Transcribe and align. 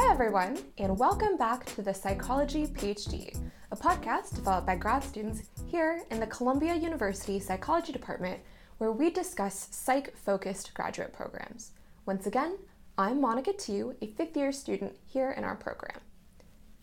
Hi, 0.00 0.12
everyone, 0.12 0.56
and 0.78 0.96
welcome 0.96 1.36
back 1.36 1.66
to 1.74 1.82
the 1.82 1.92
Psychology 1.92 2.68
PhD, 2.68 3.36
a 3.72 3.76
podcast 3.76 4.36
developed 4.36 4.64
by 4.64 4.76
grad 4.76 5.02
students 5.02 5.42
here 5.66 6.02
in 6.12 6.20
the 6.20 6.26
Columbia 6.28 6.76
University 6.76 7.40
Psychology 7.40 7.92
Department, 7.92 8.38
where 8.78 8.92
we 8.92 9.10
discuss 9.10 9.66
psych 9.72 10.16
focused 10.16 10.72
graduate 10.72 11.12
programs. 11.12 11.72
Once 12.06 12.28
again, 12.28 12.58
I'm 12.96 13.20
Monica 13.20 13.52
Thieu, 13.52 13.96
a 14.00 14.06
fifth 14.06 14.36
year 14.36 14.52
student 14.52 14.94
here 15.04 15.32
in 15.32 15.42
our 15.42 15.56
program. 15.56 15.98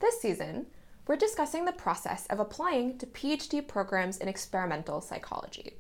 This 0.01 0.19
season, 0.19 0.65
we're 1.07 1.15
discussing 1.15 1.63
the 1.63 1.71
process 1.71 2.27
of 2.27 2.41
applying 2.41 2.97
to 2.97 3.05
PhD 3.05 3.65
programs 3.65 4.17
in 4.17 4.27
experimental 4.27 4.99
psychology. 4.99 5.77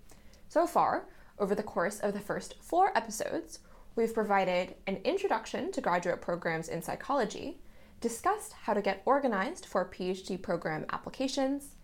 So 0.47 0.65
far, 0.65 1.09
over 1.37 1.53
the 1.53 1.63
course 1.63 1.99
of 1.99 2.13
the 2.13 2.21
first 2.21 2.55
four 2.61 2.97
episodes, 2.97 3.59
we've 3.95 4.13
provided 4.13 4.75
an 4.87 4.97
introduction 5.03 5.71
to 5.71 5.81
graduate 5.81 6.21
programs 6.21 6.69
in 6.69 6.81
psychology, 6.81 7.59
discussed 8.01 8.53
how 8.53 8.73
to 8.73 8.81
get 8.81 9.01
organized 9.05 9.65
for 9.65 9.89
PhD 9.89 10.41
program 10.41 10.85
applications, 10.91 11.75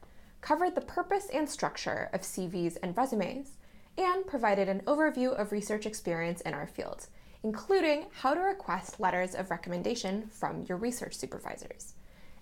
covered 0.41 0.75
the 0.75 0.81
purpose 0.81 1.27
and 1.33 1.49
structure 1.49 2.09
of 2.13 2.21
CVs 2.21 2.77
and 2.83 2.95
resumes, 2.97 3.57
and 3.97 4.25
provided 4.25 4.67
an 4.67 4.81
overview 4.81 5.37
of 5.39 5.51
research 5.51 5.85
experience 5.85 6.41
in 6.41 6.53
our 6.53 6.67
field, 6.67 7.07
including 7.43 8.05
how 8.11 8.33
to 8.33 8.39
request 8.39 8.99
letters 8.99 9.35
of 9.35 9.49
recommendation 9.49 10.27
from 10.27 10.65
your 10.67 10.77
research 10.77 11.15
supervisors. 11.15 11.93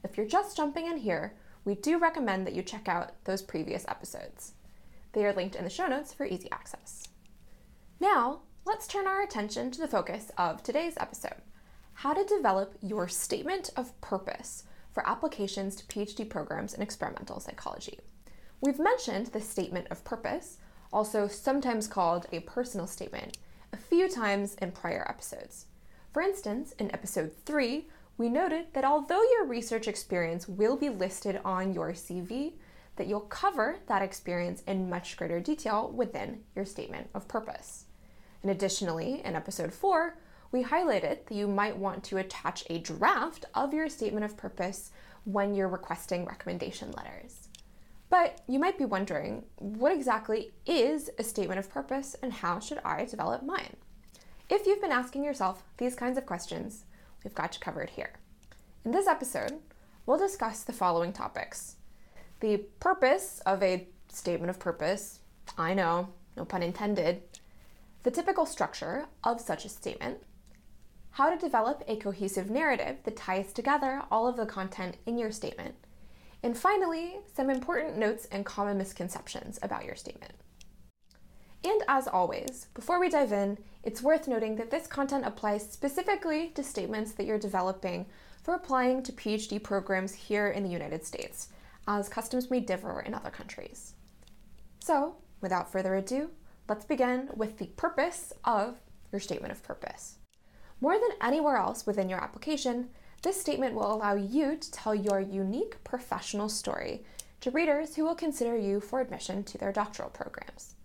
If 0.04 0.18
you're 0.18 0.26
just 0.26 0.58
jumping 0.58 0.88
in 0.88 0.98
here, 0.98 1.36
we 1.66 1.76
do 1.76 1.98
recommend 1.98 2.48
that 2.48 2.54
you 2.54 2.64
check 2.64 2.88
out 2.88 3.24
those 3.26 3.42
previous 3.42 3.86
episodes. 3.88 4.54
They 5.14 5.26
are 5.26 5.34
linked 5.34 5.56
in 5.56 5.64
the 5.64 5.70
show 5.70 5.88
notes 5.88 6.14
for 6.14 6.26
easy 6.26 6.50
access. 6.52 7.08
Now, 8.00 8.42
let's 8.70 8.86
turn 8.86 9.08
our 9.08 9.24
attention 9.24 9.72
to 9.72 9.82
the 9.82 9.88
focus 9.88 10.32
of 10.38 10.62
today's 10.62 10.94
episode 10.98 11.42
how 11.96 12.14
to 12.14 12.24
develop 12.24 12.76
your 12.84 13.08
statement 13.08 13.72
of 13.76 14.00
purpose 14.00 14.64
for 14.92 15.10
applications 15.10 15.76
to 15.76 15.86
PhD 15.86 16.30
programs 16.30 16.76
in 16.76 16.84
experimental 16.84 17.40
psychology. 17.40 17.98
We've 18.62 18.78
mentioned 18.78 19.26
the 19.28 19.42
statement 19.42 19.88
of 19.90 20.04
purpose, 20.04 20.60
also 20.94 21.28
sometimes 21.28 21.88
called 21.88 22.28
a 22.32 22.42
personal 22.42 22.86
statement, 22.86 23.40
a 23.74 23.78
few 23.78 24.08
times 24.08 24.54
in 24.62 24.72
prior 24.72 25.04
episodes. 25.10 25.66
For 26.14 26.22
instance, 26.22 26.74
in 26.74 26.94
episode 26.94 27.32
3, 27.48 27.88
we 28.20 28.30
noted 28.30 28.68
that 28.74 28.86
although 28.86 29.24
your 29.32 29.48
research 29.48 29.88
experience 29.88 30.48
will 30.48 30.78
be 30.78 30.90
listed 30.90 31.42
on 31.44 31.74
your 31.74 31.94
CV, 31.94 32.54
that 32.98 33.08
you'll 33.08 33.22
cover 33.22 33.78
that 33.88 34.04
experience 34.04 34.62
in 34.68 34.92
much 34.92 35.18
greater 35.18 35.40
detail 35.40 35.92
within 35.92 36.44
your 36.56 36.66
statement 36.66 37.10
of 37.16 37.28
purpose. 37.28 37.86
And 38.42 38.52
additionally, 38.52 39.22
in 39.24 39.36
episode 39.36 39.74
4, 39.74 40.18
we 40.52 40.64
highlighted 40.64 41.26
that 41.26 41.36
you 41.36 41.48
might 41.48 41.78
want 41.78 42.04
to 42.06 42.18
attach 42.18 42.64
a 42.70 42.80
draft 42.80 43.46
of 43.54 43.74
your 43.74 43.90
statement 43.90 44.26
of 44.26 44.38
purpose 44.38 44.92
when 45.26 45.54
you're 45.54 45.68
requesting 45.68 46.26
recommendation 46.26 46.92
letters. 46.92 47.50
But 48.10 48.42
you 48.48 48.58
might 48.58 48.78
be 48.78 48.86
wondering 48.86 49.44
what 49.58 49.92
exactly 49.92 50.52
is 50.66 51.10
a 51.20 51.24
statement 51.24 51.60
of 51.60 51.70
purpose 51.70 52.16
and 52.24 52.34
how 52.34 52.60
should 52.60 52.80
I 52.84 53.06
develop 53.06 53.44
mine? 53.44 53.76
If 54.50 54.66
you've 54.66 54.82
been 54.82 54.92
asking 54.92 55.24
yourself 55.24 55.64
these 55.78 55.94
kinds 55.94 56.18
of 56.18 56.26
questions, 56.26 56.86
we've 57.24 57.36
got 57.36 57.54
you 57.54 57.60
covered 57.60 57.92
here. 57.92 58.14
In 58.84 58.92
this 58.92 59.08
episode, 59.08 59.60
we'll 60.06 60.18
discuss 60.18 60.64
the 60.64 60.74
following 60.74 61.14
topics 61.14 61.76
the 62.40 62.58
purpose 62.80 63.42
of 63.46 63.62
a 63.62 63.88
statement 64.08 64.50
of 64.50 64.60
purpose, 64.60 65.20
I 65.58 65.74
know, 65.74 66.10
no 66.38 66.46
pun 66.46 66.64
intended, 66.64 67.22
the 68.04 68.12
typical 68.12 68.46
structure 68.46 69.08
of 69.24 69.42
such 69.42 69.66
a 69.66 69.70
statement, 69.70 70.20
how 71.12 71.30
to 71.30 71.38
develop 71.38 71.84
a 71.88 71.98
cohesive 71.98 72.50
narrative 72.50 72.98
that 73.04 73.18
ties 73.18 73.52
together 73.52 74.02
all 74.10 74.28
of 74.28 74.38
the 74.38 74.46
content 74.46 74.98
in 75.06 75.18
your 75.18 75.32
statement, 75.32 75.76
and 76.42 76.58
finally, 76.58 77.20
some 77.34 77.50
important 77.50 77.98
notes 77.98 78.28
and 78.32 78.46
common 78.46 78.78
misconceptions 78.78 79.60
about 79.62 79.84
your 79.84 79.96
statement. 79.96 80.34
And 81.64 81.84
as 81.90 82.08
always, 82.08 82.68
before 82.74 83.00
we 83.00 83.10
dive 83.10 83.34
in, 83.34 83.58
it's 83.84 84.02
worth 84.02 84.28
noting 84.28 84.56
that 84.56 84.72
this 84.72 84.88
content 84.88 85.26
applies 85.26 85.70
specifically 85.70 86.50
to 86.56 86.64
statements 86.64 87.12
that 87.14 87.26
you're 87.26 87.38
developing 87.38 88.06
for 88.44 88.54
applying 88.54 89.04
to 89.04 89.12
PhD 89.12 89.62
programs 89.62 90.14
here 90.14 90.48
in 90.48 90.64
the 90.64 90.70
United 90.70 91.06
States, 91.06 91.50
as 91.88 92.08
customs 92.08 92.50
may 92.50 92.62
differ 92.62 93.02
in 93.02 93.14
other 93.14 93.30
countries. 93.30 93.94
So, 94.80 95.16
without 95.42 95.72
further 95.72 95.96
ado, 95.96 96.30
let's 96.70 96.86
begin 96.86 97.30
with 97.36 97.58
the 97.58 97.66
purpose 97.66 98.32
of 98.46 98.78
your 99.12 99.20
statement 99.20 99.52
of 99.52 99.64
purpose. 99.64 100.20
More 100.80 100.94
than 100.94 101.18
anywhere 101.22 101.58
else 101.58 101.86
within 101.86 102.08
your 102.08 102.24
application, 102.24 102.90
this 103.24 103.42
statement 103.42 103.74
will 103.74 103.92
allow 103.92 104.14
you 104.14 104.56
to 104.56 104.72
tell 104.72 104.94
your 104.94 105.20
unique 105.20 105.84
professional 105.84 106.48
story 106.48 107.04
to 107.42 107.52
readers 107.52 107.96
who 107.96 108.04
will 108.04 108.16
consider 108.16 108.56
you 108.56 108.80
for 108.80 109.02
admission 109.02 109.44
to 109.46 109.58
their 109.58 109.72
doctoral 109.72 110.10
programs. 110.10 110.76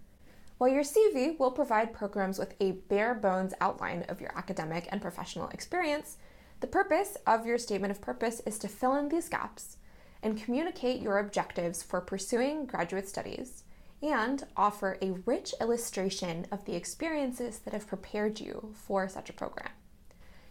While 0.56 0.71
your 0.71 0.84
CV 0.84 1.39
will 1.39 1.50
provide 1.50 1.93
programs 1.93 2.39
with 2.39 2.55
a 2.61 2.72
bare 2.72 3.15
bones 3.15 3.53
outline 3.61 4.05
of 4.09 4.21
your 4.21 4.37
academic 4.37 4.89
and 4.91 5.03
professional 5.03 5.49
experience, 5.49 6.16
the 6.61 6.66
purpose 6.66 7.16
of 7.27 7.45
your 7.45 7.59
statement 7.59 7.91
of 7.91 8.01
purpose 8.01 8.41
is 8.47 8.59
to 8.61 8.69
fill 8.69 8.95
in 8.95 9.09
these 9.09 9.28
gaps 9.28 9.77
and 10.22 10.43
communicate 10.43 11.03
your 11.03 11.19
objectives 11.19 11.83
for 11.83 12.01
pursuing 12.01 12.65
graduate 12.65 13.09
studies 13.09 13.63
and 14.04 14.44
offer 14.54 14.98
a 15.00 15.12
rich 15.25 15.54
illustration 15.62 16.47
of 16.53 16.65
the 16.66 16.76
experiences 16.76 17.59
that 17.60 17.72
have 17.72 17.87
prepared 17.87 18.38
you 18.38 18.75
for 18.75 19.09
such 19.09 19.31
a 19.31 19.32
program. 19.32 19.70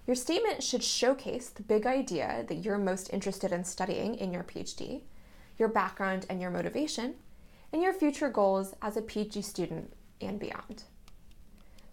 Your 0.08 0.16
statement 0.16 0.64
should 0.64 0.84
showcase 0.84 1.50
the 1.50 1.62
big 1.62 1.86
idea 1.86 2.46
that 2.48 2.66
you're 2.66 2.80
most 2.80 3.14
interested 3.14 3.52
in 3.52 3.64
studying 3.64 4.16
in 4.16 4.34
your 4.34 4.44
PhD, 4.44 5.04
your 5.58 5.70
background 5.70 6.26
and 6.30 6.42
your 6.42 6.50
motivation, 6.50 7.14
and 7.72 7.82
your 7.82 7.94
future 7.94 8.30
goals 8.30 8.74
as 8.82 8.98
a 8.98 9.02
PhD 9.02 9.44
student 9.44 9.94
and 10.20 10.40
beyond. 10.40 10.84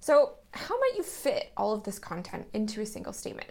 So, 0.00 0.37
how 0.53 0.81
might 0.81 0.94
you 0.97 1.03
fit 1.03 1.53
all 1.56 1.75
of 1.75 1.84
this 1.84 1.98
content 1.98 2.47
into 2.54 2.81
a 2.81 2.87
single 2.87 3.12
statement? 3.12 3.50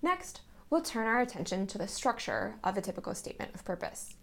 Next, 0.00 0.40
we'll 0.70 0.80
turn 0.80 1.06
our 1.06 1.20
attention 1.20 1.66
to 1.68 1.78
the 1.78 1.86
structure 1.86 2.56
of 2.64 2.78
a 2.78 2.80
typical 2.80 3.14
statement 3.14 3.54
of 3.54 3.64
purpose. 3.64 4.14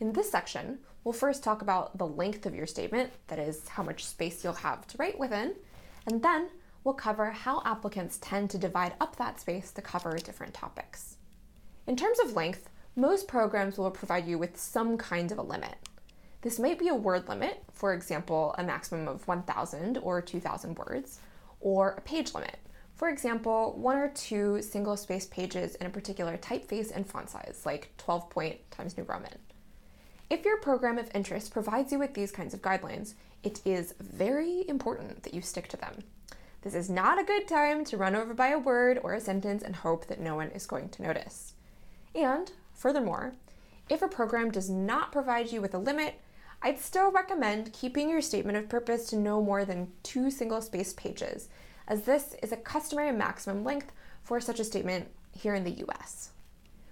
In 0.00 0.12
this 0.12 0.30
section, 0.30 0.78
we'll 1.02 1.12
first 1.12 1.42
talk 1.42 1.60
about 1.60 1.98
the 1.98 2.06
length 2.06 2.46
of 2.46 2.54
your 2.54 2.66
statement, 2.66 3.10
that 3.26 3.40
is, 3.40 3.66
how 3.66 3.82
much 3.82 4.04
space 4.04 4.44
you'll 4.44 4.52
have 4.52 4.86
to 4.86 4.96
write 4.96 5.18
within, 5.18 5.54
and 6.06 6.22
then 6.22 6.50
we'll 6.84 6.94
cover 6.94 7.30
how 7.32 7.62
applicants 7.64 8.18
tend 8.20 8.48
to 8.50 8.58
divide 8.58 8.94
up 9.00 9.16
that 9.16 9.40
space 9.40 9.72
to 9.72 9.82
cover 9.82 10.16
different 10.18 10.54
topics. 10.54 11.16
In 11.88 11.96
terms 11.96 12.20
of 12.20 12.36
length, 12.36 12.70
most 12.94 13.26
programs 13.26 13.76
will 13.76 13.90
provide 13.90 14.26
you 14.28 14.38
with 14.38 14.56
some 14.56 14.96
kind 14.96 15.32
of 15.32 15.38
a 15.38 15.42
limit. 15.42 15.74
This 16.42 16.60
might 16.60 16.78
be 16.78 16.88
a 16.88 16.94
word 16.94 17.28
limit, 17.28 17.64
for 17.72 17.92
example, 17.92 18.54
a 18.56 18.62
maximum 18.62 19.08
of 19.08 19.26
1,000 19.26 19.98
or 19.98 20.22
2,000 20.22 20.78
words, 20.78 21.18
or 21.60 21.96
a 21.98 22.00
page 22.02 22.34
limit, 22.34 22.58
for 22.94 23.08
example, 23.08 23.74
one 23.76 23.96
or 23.96 24.08
two 24.08 24.62
single 24.62 24.96
space 24.96 25.26
pages 25.26 25.74
in 25.76 25.86
a 25.86 25.90
particular 25.90 26.36
typeface 26.36 26.92
and 26.94 27.04
font 27.04 27.30
size, 27.30 27.62
like 27.64 27.92
12 27.96 28.30
point 28.30 28.70
Times 28.70 28.96
New 28.96 29.04
Roman. 29.04 29.38
If 30.30 30.44
your 30.44 30.58
program 30.58 30.98
of 30.98 31.10
interest 31.14 31.52
provides 31.52 31.90
you 31.90 31.98
with 31.98 32.12
these 32.12 32.30
kinds 32.30 32.52
of 32.52 32.60
guidelines, 32.60 33.14
it 33.42 33.62
is 33.64 33.94
very 33.98 34.68
important 34.68 35.22
that 35.22 35.32
you 35.32 35.40
stick 35.40 35.68
to 35.68 35.76
them. 35.78 36.04
This 36.62 36.74
is 36.74 36.90
not 36.90 37.18
a 37.18 37.24
good 37.24 37.48
time 37.48 37.82
to 37.86 37.96
run 37.96 38.14
over 38.14 38.34
by 38.34 38.48
a 38.48 38.58
word 38.58 39.00
or 39.02 39.14
a 39.14 39.20
sentence 39.20 39.62
and 39.62 39.76
hope 39.76 40.06
that 40.08 40.20
no 40.20 40.34
one 40.34 40.48
is 40.50 40.66
going 40.66 40.90
to 40.90 41.02
notice. 41.02 41.54
And 42.14 42.52
furthermore, 42.74 43.32
if 43.88 44.02
a 44.02 44.08
program 44.08 44.50
does 44.50 44.68
not 44.68 45.12
provide 45.12 45.50
you 45.50 45.62
with 45.62 45.72
a 45.72 45.78
limit, 45.78 46.20
I'd 46.60 46.78
still 46.78 47.10
recommend 47.10 47.72
keeping 47.72 48.10
your 48.10 48.20
statement 48.20 48.58
of 48.58 48.68
purpose 48.68 49.06
to 49.06 49.16
no 49.16 49.40
more 49.40 49.64
than 49.64 49.92
two 50.02 50.30
single 50.30 50.60
spaced 50.60 50.98
pages, 50.98 51.48
as 51.86 52.02
this 52.02 52.34
is 52.42 52.52
a 52.52 52.56
customary 52.56 53.12
maximum 53.12 53.64
length 53.64 53.92
for 54.22 54.40
such 54.40 54.60
a 54.60 54.64
statement 54.64 55.08
here 55.32 55.54
in 55.54 55.64
the 55.64 55.84
US. 55.86 56.30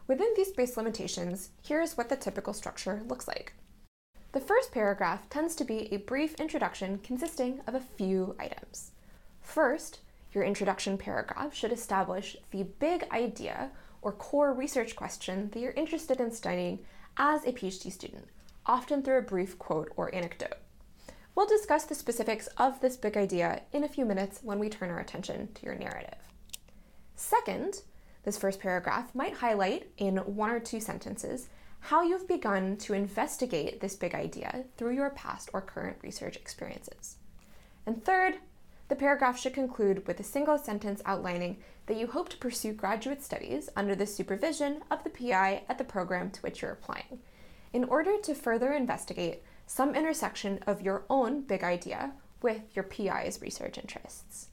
Within 0.09 0.33
these 0.37 0.49
space 0.49 0.77
limitations, 0.77 1.51
here's 1.63 1.97
what 1.97 2.09
the 2.09 2.17
typical 2.17 2.53
structure 2.53 3.03
looks 3.09 3.27
like. 3.27 3.55
The 4.33 4.41
first 4.41 4.71
paragraph 4.71 5.29
tends 5.31 5.57
to 5.57 5.65
be 5.65 5.93
a 5.93 5.99
brief 5.99 6.35
introduction 6.35 6.99
consisting 6.99 7.61
of 7.67 7.75
a 7.75 7.81
few 7.81 8.37
items. 8.39 8.93
First, 9.41 10.01
your 10.33 10.45
introduction 10.45 10.99
paragraph 10.99 11.55
should 11.55 11.73
establish 11.73 12.37
the 12.51 12.65
big 12.65 13.07
idea 13.11 13.71
or 14.03 14.13
core 14.13 14.53
research 14.53 14.95
question 14.95 15.51
that 15.51 15.61
you're 15.61 15.73
interested 15.73 16.21
in 16.21 16.31
studying 16.31 16.81
as 17.17 17.45
a 17.45 17.53
PhD 17.53 17.91
student, 17.91 18.29
often 18.67 19.03
through 19.03 19.19
a 19.19 19.23
brief 19.23 19.59
quote 19.59 19.91
or 19.97 20.15
anecdote. 20.15 20.59
We'll 21.35 21.47
discuss 21.47 21.85
the 21.85 21.95
specifics 21.95 22.47
of 22.59 22.81
this 22.81 22.97
big 22.97 23.17
idea 23.17 23.63
in 23.73 23.83
a 23.83 23.89
few 23.89 24.05
minutes 24.05 24.41
when 24.43 24.59
we 24.59 24.69
turn 24.69 24.91
our 24.91 25.01
attention 25.01 25.49
to 25.55 25.67
your 25.67 25.75
narrative. 25.75 26.19
Second, 27.15 27.83
this 28.27 28.37
first 28.37 28.59
paragraph 28.59 29.15
might 29.15 29.35
highlight 29.35 29.89
in 29.99 30.17
one 30.17 30.51
or 30.51 30.59
two 30.59 30.81
sentences 30.81 31.49
how 31.79 32.03
you've 32.03 32.27
begun 32.27 32.77
to 32.77 32.93
investigate 32.93 33.81
this 33.81 33.95
big 33.95 34.17
idea 34.17 34.65
through 34.77 34.93
your 34.97 35.11
past 35.11 35.49
or 35.53 35.61
current 35.61 35.97
research 36.03 36.35
experiences. 36.35 37.19
And 37.87 38.05
third, 38.05 38.39
the 38.89 38.97
paragraph 38.97 39.39
should 39.39 39.55
conclude 39.55 40.09
with 40.09 40.19
a 40.19 40.25
single 40.25 40.59
sentence 40.59 41.01
outlining 41.07 41.59
that 41.87 41.97
you 41.97 42.09
hope 42.09 42.29
to 42.31 42.37
pursue 42.37 42.73
graduate 42.73 43.23
studies 43.23 43.69
under 43.77 43.95
the 43.95 44.07
supervision 44.07 44.83
of 44.91 45.05
the 45.05 45.11
PI 45.11 45.63
at 45.69 45.79
the 45.79 45.85
program 45.85 46.31
to 46.33 46.41
which 46.41 46.63
you're 46.63 46.73
applying, 46.73 47.21
in 47.73 47.85
order 47.85 48.19
to 48.25 48.35
further 48.35 48.73
investigate 48.73 49.45
some 49.69 49.95
intersection 49.95 50.59
of 50.67 50.83
your 50.83 51.05
own 51.09 51.43
big 51.43 51.63
idea 51.63 52.13
with 52.43 52.63
your 52.75 52.83
PI's 52.83 53.41
research 53.41 53.79
interests. 53.79 54.49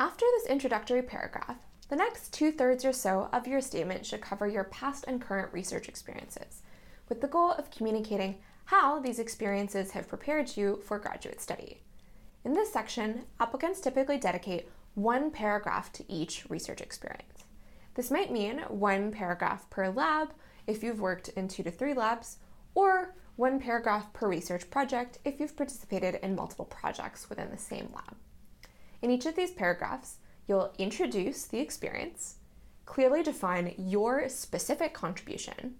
After 0.00 0.24
this 0.32 0.46
introductory 0.46 1.02
paragraph, 1.02 1.58
the 1.88 1.96
next 1.96 2.32
two 2.32 2.50
thirds 2.50 2.84
or 2.84 2.92
so 2.92 3.28
of 3.32 3.46
your 3.46 3.60
statement 3.60 4.04
should 4.04 4.20
cover 4.20 4.46
your 4.46 4.64
past 4.64 5.04
and 5.06 5.20
current 5.20 5.52
research 5.52 5.88
experiences, 5.88 6.62
with 7.08 7.20
the 7.20 7.28
goal 7.28 7.52
of 7.52 7.70
communicating 7.70 8.38
how 8.66 8.98
these 8.98 9.20
experiences 9.20 9.92
have 9.92 10.08
prepared 10.08 10.56
you 10.56 10.80
for 10.84 10.98
graduate 10.98 11.40
study. 11.40 11.82
In 12.44 12.52
this 12.52 12.72
section, 12.72 13.22
applicants 13.38 13.80
typically 13.80 14.18
dedicate 14.18 14.68
one 14.94 15.30
paragraph 15.30 15.92
to 15.92 16.12
each 16.12 16.48
research 16.48 16.80
experience. 16.80 17.44
This 17.94 18.10
might 18.10 18.32
mean 18.32 18.58
one 18.68 19.12
paragraph 19.12 19.68
per 19.70 19.88
lab 19.88 20.32
if 20.66 20.82
you've 20.82 21.00
worked 21.00 21.28
in 21.28 21.48
two 21.48 21.62
to 21.62 21.70
three 21.70 21.94
labs, 21.94 22.38
or 22.74 23.14
one 23.36 23.60
paragraph 23.60 24.12
per 24.12 24.28
research 24.28 24.68
project 24.70 25.18
if 25.24 25.38
you've 25.38 25.56
participated 25.56 26.16
in 26.22 26.34
multiple 26.34 26.64
projects 26.64 27.28
within 27.28 27.50
the 27.50 27.58
same 27.58 27.88
lab. 27.94 28.16
In 29.02 29.10
each 29.10 29.26
of 29.26 29.36
these 29.36 29.52
paragraphs, 29.52 30.16
you'll 30.46 30.72
introduce 30.78 31.44
the 31.44 31.58
experience, 31.58 32.36
clearly 32.84 33.22
define 33.22 33.74
your 33.76 34.28
specific 34.28 34.94
contribution, 34.94 35.76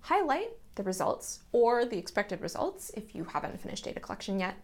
highlight 0.00 0.50
the 0.76 0.82
results 0.82 1.40
or 1.52 1.84
the 1.84 1.98
expected 1.98 2.40
results 2.40 2.90
if 2.94 3.14
you 3.14 3.24
haven't 3.24 3.60
finished 3.60 3.84
data 3.84 4.00
collection 4.00 4.38
yet, 4.38 4.56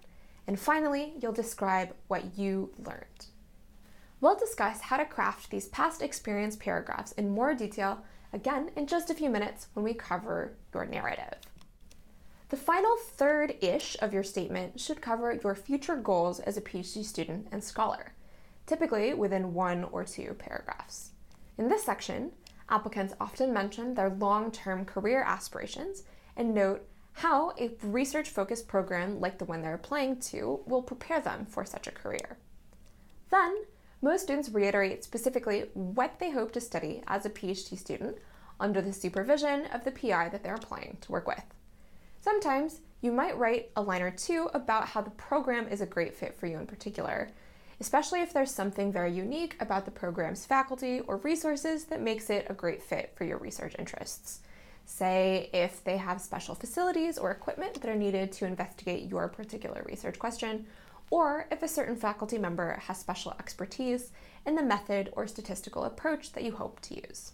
and 0.46 0.58
finally, 0.58 1.14
you'll 1.20 1.32
describe 1.32 1.94
what 2.08 2.36
you 2.38 2.70
learned. 2.84 3.26
We'll 4.20 4.36
discuss 4.36 4.82
how 4.82 4.98
to 4.98 5.04
craft 5.04 5.50
these 5.50 5.66
past 5.66 6.02
experience 6.02 6.56
paragraphs 6.56 7.12
in 7.12 7.30
more 7.30 7.54
detail 7.54 8.04
again 8.32 8.70
in 8.76 8.86
just 8.86 9.10
a 9.10 9.14
few 9.14 9.28
minutes 9.28 9.66
when 9.74 9.84
we 9.84 9.94
cover 9.94 10.52
your 10.72 10.86
narrative. 10.86 11.38
The 12.48 12.56
final 12.56 12.96
third 12.96 13.56
ish 13.60 13.96
of 14.00 14.12
your 14.12 14.22
statement 14.22 14.78
should 14.78 15.00
cover 15.00 15.32
your 15.42 15.54
future 15.54 15.96
goals 15.96 16.38
as 16.38 16.56
a 16.56 16.60
PhD 16.60 17.04
student 17.04 17.48
and 17.50 17.64
scholar, 17.64 18.12
typically 18.66 19.14
within 19.14 19.54
one 19.54 19.84
or 19.84 20.04
two 20.04 20.34
paragraphs. 20.38 21.10
In 21.58 21.68
this 21.68 21.84
section, 21.84 22.32
applicants 22.68 23.14
often 23.20 23.52
mention 23.52 23.94
their 23.94 24.10
long 24.10 24.50
term 24.50 24.84
career 24.84 25.22
aspirations 25.22 26.04
and 26.36 26.54
note 26.54 26.86
how 27.14 27.52
a 27.58 27.70
research 27.82 28.30
focused 28.30 28.66
program 28.68 29.20
like 29.20 29.38
the 29.38 29.44
one 29.44 29.62
they're 29.62 29.74
applying 29.74 30.18
to 30.18 30.60
will 30.66 30.82
prepare 30.82 31.20
them 31.20 31.44
for 31.44 31.64
such 31.64 31.86
a 31.86 31.92
career. 31.92 32.38
Then, 33.30 33.64
most 34.00 34.22
students 34.22 34.48
reiterate 34.48 35.04
specifically 35.04 35.66
what 35.74 36.18
they 36.18 36.30
hope 36.30 36.52
to 36.52 36.60
study 36.60 37.02
as 37.06 37.24
a 37.24 37.30
PhD 37.30 37.78
student 37.78 38.16
under 38.58 38.80
the 38.80 38.92
supervision 38.92 39.66
of 39.66 39.84
the 39.84 39.92
PI 39.92 40.30
that 40.30 40.42
they're 40.42 40.54
applying 40.54 40.98
to 41.02 41.12
work 41.12 41.26
with. 41.26 41.44
Sometimes 42.20 42.80
you 43.00 43.12
might 43.12 43.36
write 43.36 43.70
a 43.76 43.82
line 43.82 44.02
or 44.02 44.10
two 44.10 44.48
about 44.54 44.88
how 44.88 45.02
the 45.02 45.10
program 45.10 45.68
is 45.68 45.80
a 45.80 45.86
great 45.86 46.14
fit 46.14 46.34
for 46.34 46.46
you 46.46 46.58
in 46.58 46.66
particular, 46.66 47.30
especially 47.82 48.20
if 48.20 48.32
there's 48.32 48.52
something 48.52 48.92
very 48.92 49.12
unique 49.12 49.56
about 49.58 49.84
the 49.84 49.90
program's 49.90 50.46
faculty 50.46 51.00
or 51.00 51.16
resources 51.16 51.82
that 51.86 52.00
makes 52.00 52.30
it 52.30 52.46
a 52.48 52.54
great 52.54 52.80
fit 52.80 53.12
for 53.16 53.24
your 53.24 53.38
research 53.38 53.74
interests. 53.76 54.38
Say 54.84 55.50
if 55.52 55.82
they 55.82 55.96
have 55.96 56.20
special 56.20 56.54
facilities 56.54 57.18
or 57.18 57.32
equipment 57.32 57.80
that 57.80 57.90
are 57.90 57.96
needed 57.96 58.30
to 58.32 58.46
investigate 58.46 59.10
your 59.10 59.26
particular 59.26 59.82
research 59.84 60.16
question, 60.20 60.64
or 61.10 61.48
if 61.50 61.64
a 61.64 61.68
certain 61.68 61.96
faculty 61.96 62.38
member 62.38 62.78
has 62.86 62.98
special 62.98 63.34
expertise 63.40 64.12
in 64.46 64.54
the 64.54 64.62
method 64.62 65.10
or 65.14 65.26
statistical 65.26 65.82
approach 65.82 66.30
that 66.34 66.44
you 66.44 66.52
hope 66.52 66.78
to 66.82 66.94
use. 66.94 67.32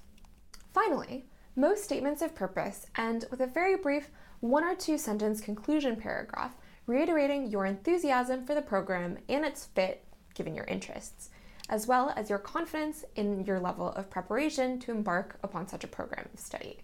Finally, 0.72 1.26
most 1.56 1.84
statements 1.84 2.22
of 2.22 2.34
purpose 2.34 2.86
end 2.96 3.26
with 3.30 3.40
a 3.40 3.46
very 3.46 3.76
brief 3.76 4.08
one 4.40 4.64
or 4.64 4.74
two 4.74 4.96
sentence 4.96 5.42
conclusion 5.42 5.94
paragraph 5.94 6.56
reiterating 6.86 7.50
your 7.50 7.66
enthusiasm 7.66 8.46
for 8.46 8.54
the 8.54 8.62
program 8.62 9.18
and 9.28 9.44
its 9.44 9.66
fit 9.66 10.06
given 10.38 10.54
your 10.54 10.64
interests, 10.64 11.28
as 11.68 11.86
well 11.86 12.14
as 12.16 12.30
your 12.30 12.38
confidence 12.38 13.04
in 13.16 13.44
your 13.44 13.60
level 13.60 13.90
of 13.90 14.08
preparation 14.08 14.78
to 14.80 14.90
embark 14.90 15.38
upon 15.42 15.68
such 15.68 15.84
a 15.84 15.88
program 15.88 16.26
of 16.32 16.40
study. 16.40 16.78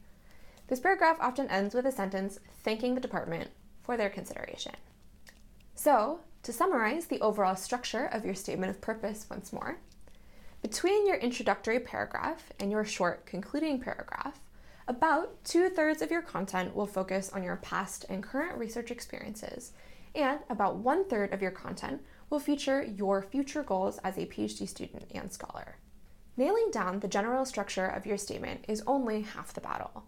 This 0.67 0.81
paragraph 0.81 1.17
often 1.21 1.49
ends 1.49 1.75
with 1.75 1.87
a 1.87 1.93
sentence 1.93 2.39
thanking 2.62 2.95
the 2.95 3.01
department 3.01 3.51
for 3.83 3.97
their 3.97 4.11
consideration. 4.11 4.75
So, 5.75 6.21
to 6.43 6.53
summarize 6.53 7.06
the 7.06 7.21
overall 7.21 7.56
structure 7.56 8.05
of 8.05 8.25
your 8.25 8.35
statement 8.35 8.71
of 8.71 8.81
purpose 8.83 9.27
once 9.31 9.53
more, 9.53 9.79
between 10.61 11.06
your 11.06 11.17
introductory 11.17 11.79
paragraph 11.79 12.53
and 12.59 12.71
your 12.71 12.85
short 12.85 13.27
concluding 13.27 13.81
paragraph, 13.81 14.41
about 14.89 15.43
two 15.45 15.69
thirds 15.71 16.03
of 16.03 16.11
your 16.11 16.23
content 16.23 16.75
will 16.75 16.87
focus 16.87 17.31
on 17.31 17.43
your 17.43 17.56
past 17.56 18.05
and 18.09 18.23
current 18.23 18.59
research 18.59 18.91
experiences, 18.91 19.73
and 20.15 20.41
about 20.51 20.77
one 20.77 21.09
third 21.09 21.33
of 21.33 21.43
your 21.43 21.51
content 21.51 22.03
will 22.35 22.41
feature 22.41 22.83
your 22.83 23.23
future 23.23 23.63
goals 23.63 23.99
as 23.99 24.19
a 24.19 24.27
PhD 24.27 24.69
student 24.69 25.05
and 25.15 25.33
scholar. 25.33 25.77
Nailing 26.37 26.69
down 26.73 26.99
the 26.99 27.07
general 27.07 27.45
structure 27.45 27.87
of 27.87 28.07
your 28.07 28.19
statement 28.19 28.65
is 28.67 28.83
only 28.89 29.23
half 29.23 29.53
the 29.53 29.61
battle. 29.61 30.03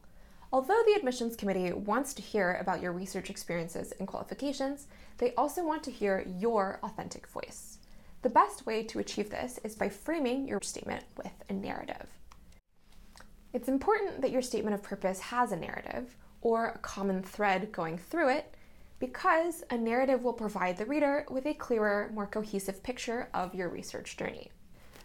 Although 0.52 0.82
the 0.84 0.94
admissions 0.94 1.37
committee 1.37 1.73
wants 1.73 2.12
to 2.14 2.23
hear 2.23 2.58
about 2.61 2.82
your 2.82 2.90
research 2.90 3.31
experiences 3.31 3.93
and 4.00 4.08
qualifications, 4.08 4.88
they 5.19 5.34
also 5.34 5.64
want 5.64 5.84
to 5.84 5.93
hear 5.93 6.26
your 6.37 6.81
authentic 6.82 7.28
voice. 7.28 7.78
The 8.23 8.29
best 8.29 8.67
way 8.67 8.82
to 8.82 8.99
achieve 8.99 9.31
this 9.31 9.61
is 9.62 9.76
by 9.76 9.88
framing 9.88 10.49
your 10.49 10.61
statement 10.62 11.05
with 11.17 11.44
a 11.49 11.52
narrative. 11.52 12.08
It's 13.52 13.69
important 13.69 14.20
that 14.22 14.32
your 14.32 14.43
statement 14.43 14.75
of 14.75 14.82
purpose 14.82 15.20
has 15.20 15.52
a 15.52 15.56
narrative 15.56 16.17
or 16.40 16.70
a 16.70 16.79
common 16.79 17.22
thread 17.22 17.70
going 17.70 17.99
through 17.99 18.31
it 18.31 18.52
because 18.98 19.62
a 19.70 19.76
narrative 19.76 20.22
will 20.22 20.32
provide 20.32 20.76
the 20.76 20.87
reader 20.87 21.26
with 21.31 21.46
a 21.46 21.54
clearer, 21.54 22.10
more 22.14 22.26
cohesive 22.26 22.82
picture 22.82 23.28
of 23.34 23.54
your 23.54 23.69
research 23.69 24.16
journey. 24.16 24.50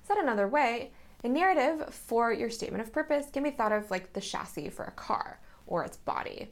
Said 0.03 0.17
another 0.17 0.47
way, 0.47 0.91
a 1.23 1.29
narrative 1.29 1.93
for 1.93 2.33
your 2.33 2.49
statement 2.49 2.81
of 2.81 2.93
purpose 2.93 3.27
can 3.31 3.43
be 3.43 3.51
thought 3.51 3.71
of 3.71 3.91
like 3.91 4.13
the 4.13 4.21
chassis 4.21 4.69
for 4.69 4.85
a 4.85 4.91
car 4.91 5.39
or 5.67 5.83
its 5.83 5.97
body. 5.97 6.49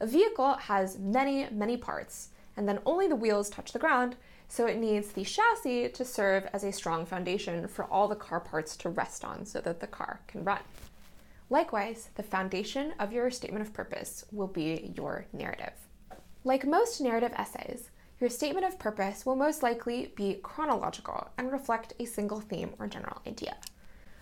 A 0.00 0.06
vehicle 0.06 0.54
has 0.54 0.98
many, 0.98 1.48
many 1.50 1.76
parts, 1.76 2.28
and 2.56 2.68
then 2.68 2.80
only 2.84 3.08
the 3.08 3.16
wheels 3.16 3.50
touch 3.50 3.72
the 3.72 3.78
ground, 3.78 4.16
so 4.48 4.66
it 4.66 4.78
needs 4.78 5.08
the 5.08 5.24
chassis 5.24 5.88
to 5.88 6.04
serve 6.04 6.46
as 6.52 6.62
a 6.62 6.72
strong 6.72 7.06
foundation 7.06 7.66
for 7.66 7.86
all 7.86 8.06
the 8.06 8.14
car 8.14 8.40
parts 8.40 8.76
to 8.76 8.88
rest 8.88 9.24
on 9.24 9.44
so 9.46 9.60
that 9.60 9.80
the 9.80 9.86
car 9.86 10.20
can 10.26 10.44
run. 10.44 10.60
Likewise, 11.50 12.10
the 12.14 12.22
foundation 12.22 12.92
of 12.98 13.12
your 13.12 13.30
statement 13.30 13.66
of 13.66 13.72
purpose 13.72 14.24
will 14.30 14.46
be 14.46 14.92
your 14.96 15.26
narrative. 15.32 15.72
Like 16.46 16.66
most 16.66 17.00
narrative 17.00 17.32
essays, 17.36 17.88
your 18.20 18.28
statement 18.28 18.66
of 18.66 18.78
purpose 18.78 19.24
will 19.24 19.34
most 19.34 19.62
likely 19.62 20.12
be 20.14 20.40
chronological 20.42 21.28
and 21.38 21.50
reflect 21.50 21.94
a 21.98 22.04
single 22.04 22.40
theme 22.40 22.74
or 22.78 22.86
general 22.86 23.22
idea. 23.26 23.56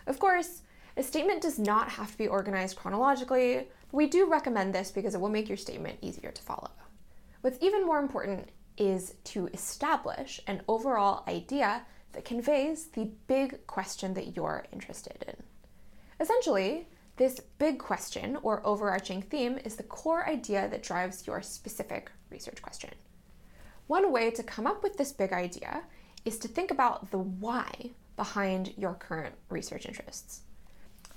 Of 0.06 0.20
course, 0.20 0.62
a 0.96 1.02
statement 1.02 1.42
does 1.42 1.58
not 1.58 1.88
have 1.88 2.12
to 2.12 2.18
be 2.18 2.28
organized 2.28 2.76
chronologically, 2.76 3.66
but 3.90 3.96
we 3.96 4.06
do 4.06 4.30
recommend 4.30 4.72
this 4.72 4.92
because 4.92 5.16
it 5.16 5.20
will 5.20 5.30
make 5.30 5.48
your 5.48 5.56
statement 5.56 5.98
easier 6.00 6.30
to 6.30 6.42
follow. 6.42 6.70
What's 7.40 7.58
even 7.60 7.84
more 7.84 7.98
important 7.98 8.50
is 8.76 9.14
to 9.24 9.48
establish 9.48 10.40
an 10.46 10.62
overall 10.68 11.24
idea 11.26 11.82
that 12.12 12.24
conveys 12.24 12.86
the 12.86 13.10
big 13.26 13.66
question 13.66 14.14
that 14.14 14.36
you're 14.36 14.64
interested 14.72 15.24
in. 15.26 15.42
Essentially, 16.20 16.86
this 17.16 17.40
big 17.58 17.78
question 17.78 18.38
or 18.42 18.66
overarching 18.66 19.22
theme 19.22 19.58
is 19.64 19.76
the 19.76 19.82
core 19.82 20.28
idea 20.28 20.68
that 20.68 20.82
drives 20.82 21.26
your 21.26 21.42
specific 21.42 22.10
research 22.30 22.62
question. 22.62 22.90
One 23.86 24.12
way 24.12 24.30
to 24.30 24.42
come 24.42 24.66
up 24.66 24.82
with 24.82 24.96
this 24.96 25.12
big 25.12 25.32
idea 25.32 25.82
is 26.24 26.38
to 26.38 26.48
think 26.48 26.70
about 26.70 27.10
the 27.10 27.18
why 27.18 27.90
behind 28.16 28.72
your 28.76 28.94
current 28.94 29.34
research 29.50 29.86
interests. 29.86 30.42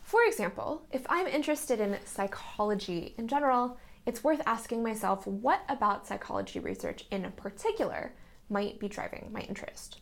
For 0.03 0.23
example, 0.27 0.85
if 0.91 1.05
I'm 1.09 1.27
interested 1.27 1.79
in 1.79 1.97
psychology 2.05 3.15
in 3.17 3.27
general, 3.27 3.77
it's 4.05 4.23
worth 4.23 4.41
asking 4.45 4.83
myself 4.83 5.25
what 5.25 5.61
about 5.69 6.05
psychology 6.05 6.59
research 6.59 7.05
in 7.09 7.31
particular 7.35 8.13
might 8.49 8.79
be 8.79 8.87
driving 8.87 9.29
my 9.31 9.41
interest. 9.41 10.01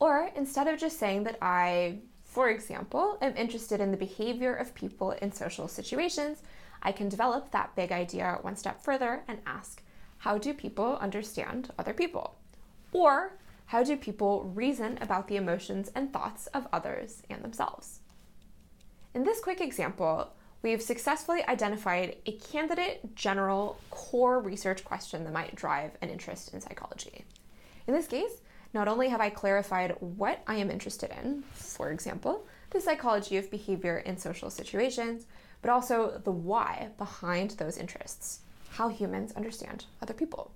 Or 0.00 0.30
instead 0.34 0.66
of 0.66 0.78
just 0.78 0.98
saying 0.98 1.24
that 1.24 1.38
I 1.40 1.98
for 2.28 2.50
example, 2.50 3.16
I'm 3.22 3.36
interested 3.36 3.80
in 3.80 3.90
the 3.90 3.96
behavior 3.96 4.54
of 4.54 4.74
people 4.74 5.12
in 5.12 5.32
social 5.32 5.66
situations, 5.66 6.42
I 6.82 6.92
can 6.92 7.08
develop 7.08 7.50
that 7.50 7.74
big 7.74 7.90
idea 7.90 8.38
one 8.42 8.54
step 8.54 8.82
further 8.84 9.24
and 9.26 9.38
ask, 9.46 9.82
how 10.18 10.36
do 10.36 10.52
people 10.52 10.98
understand 11.00 11.72
other 11.78 11.94
people? 11.94 12.36
Or 12.92 13.38
how 13.66 13.82
do 13.82 13.96
people 13.96 14.44
reason 14.54 14.98
about 15.00 15.26
the 15.26 15.36
emotions 15.36 15.90
and 15.94 16.12
thoughts 16.12 16.46
of 16.48 16.68
others 16.70 17.22
and 17.30 17.42
themselves? 17.42 18.00
In 19.14 19.24
this 19.24 19.40
quick 19.40 19.62
example, 19.62 20.30
we've 20.62 20.82
successfully 20.82 21.42
identified 21.48 22.16
a 22.26 22.32
candidate 22.32 23.14
general 23.16 23.80
core 23.90 24.40
research 24.40 24.84
question 24.84 25.24
that 25.24 25.32
might 25.32 25.56
drive 25.56 25.92
an 26.02 26.10
interest 26.10 26.52
in 26.52 26.60
psychology. 26.60 27.24
In 27.86 27.94
this 27.94 28.06
case, 28.06 28.42
not 28.74 28.88
only 28.88 29.08
have 29.08 29.20
I 29.20 29.30
clarified 29.30 29.96
what 30.00 30.42
I 30.46 30.56
am 30.56 30.70
interested 30.70 31.10
in, 31.22 31.42
for 31.52 31.90
example, 31.90 32.46
the 32.70 32.80
psychology 32.80 33.36
of 33.36 33.50
behavior 33.50 33.98
in 33.98 34.18
social 34.18 34.50
situations, 34.50 35.26
but 35.62 35.70
also 35.70 36.20
the 36.22 36.32
why 36.32 36.90
behind 36.98 37.52
those 37.52 37.78
interests, 37.78 38.40
how 38.70 38.88
humans 38.88 39.32
understand 39.32 39.86
other 40.02 40.14
people. 40.14 40.52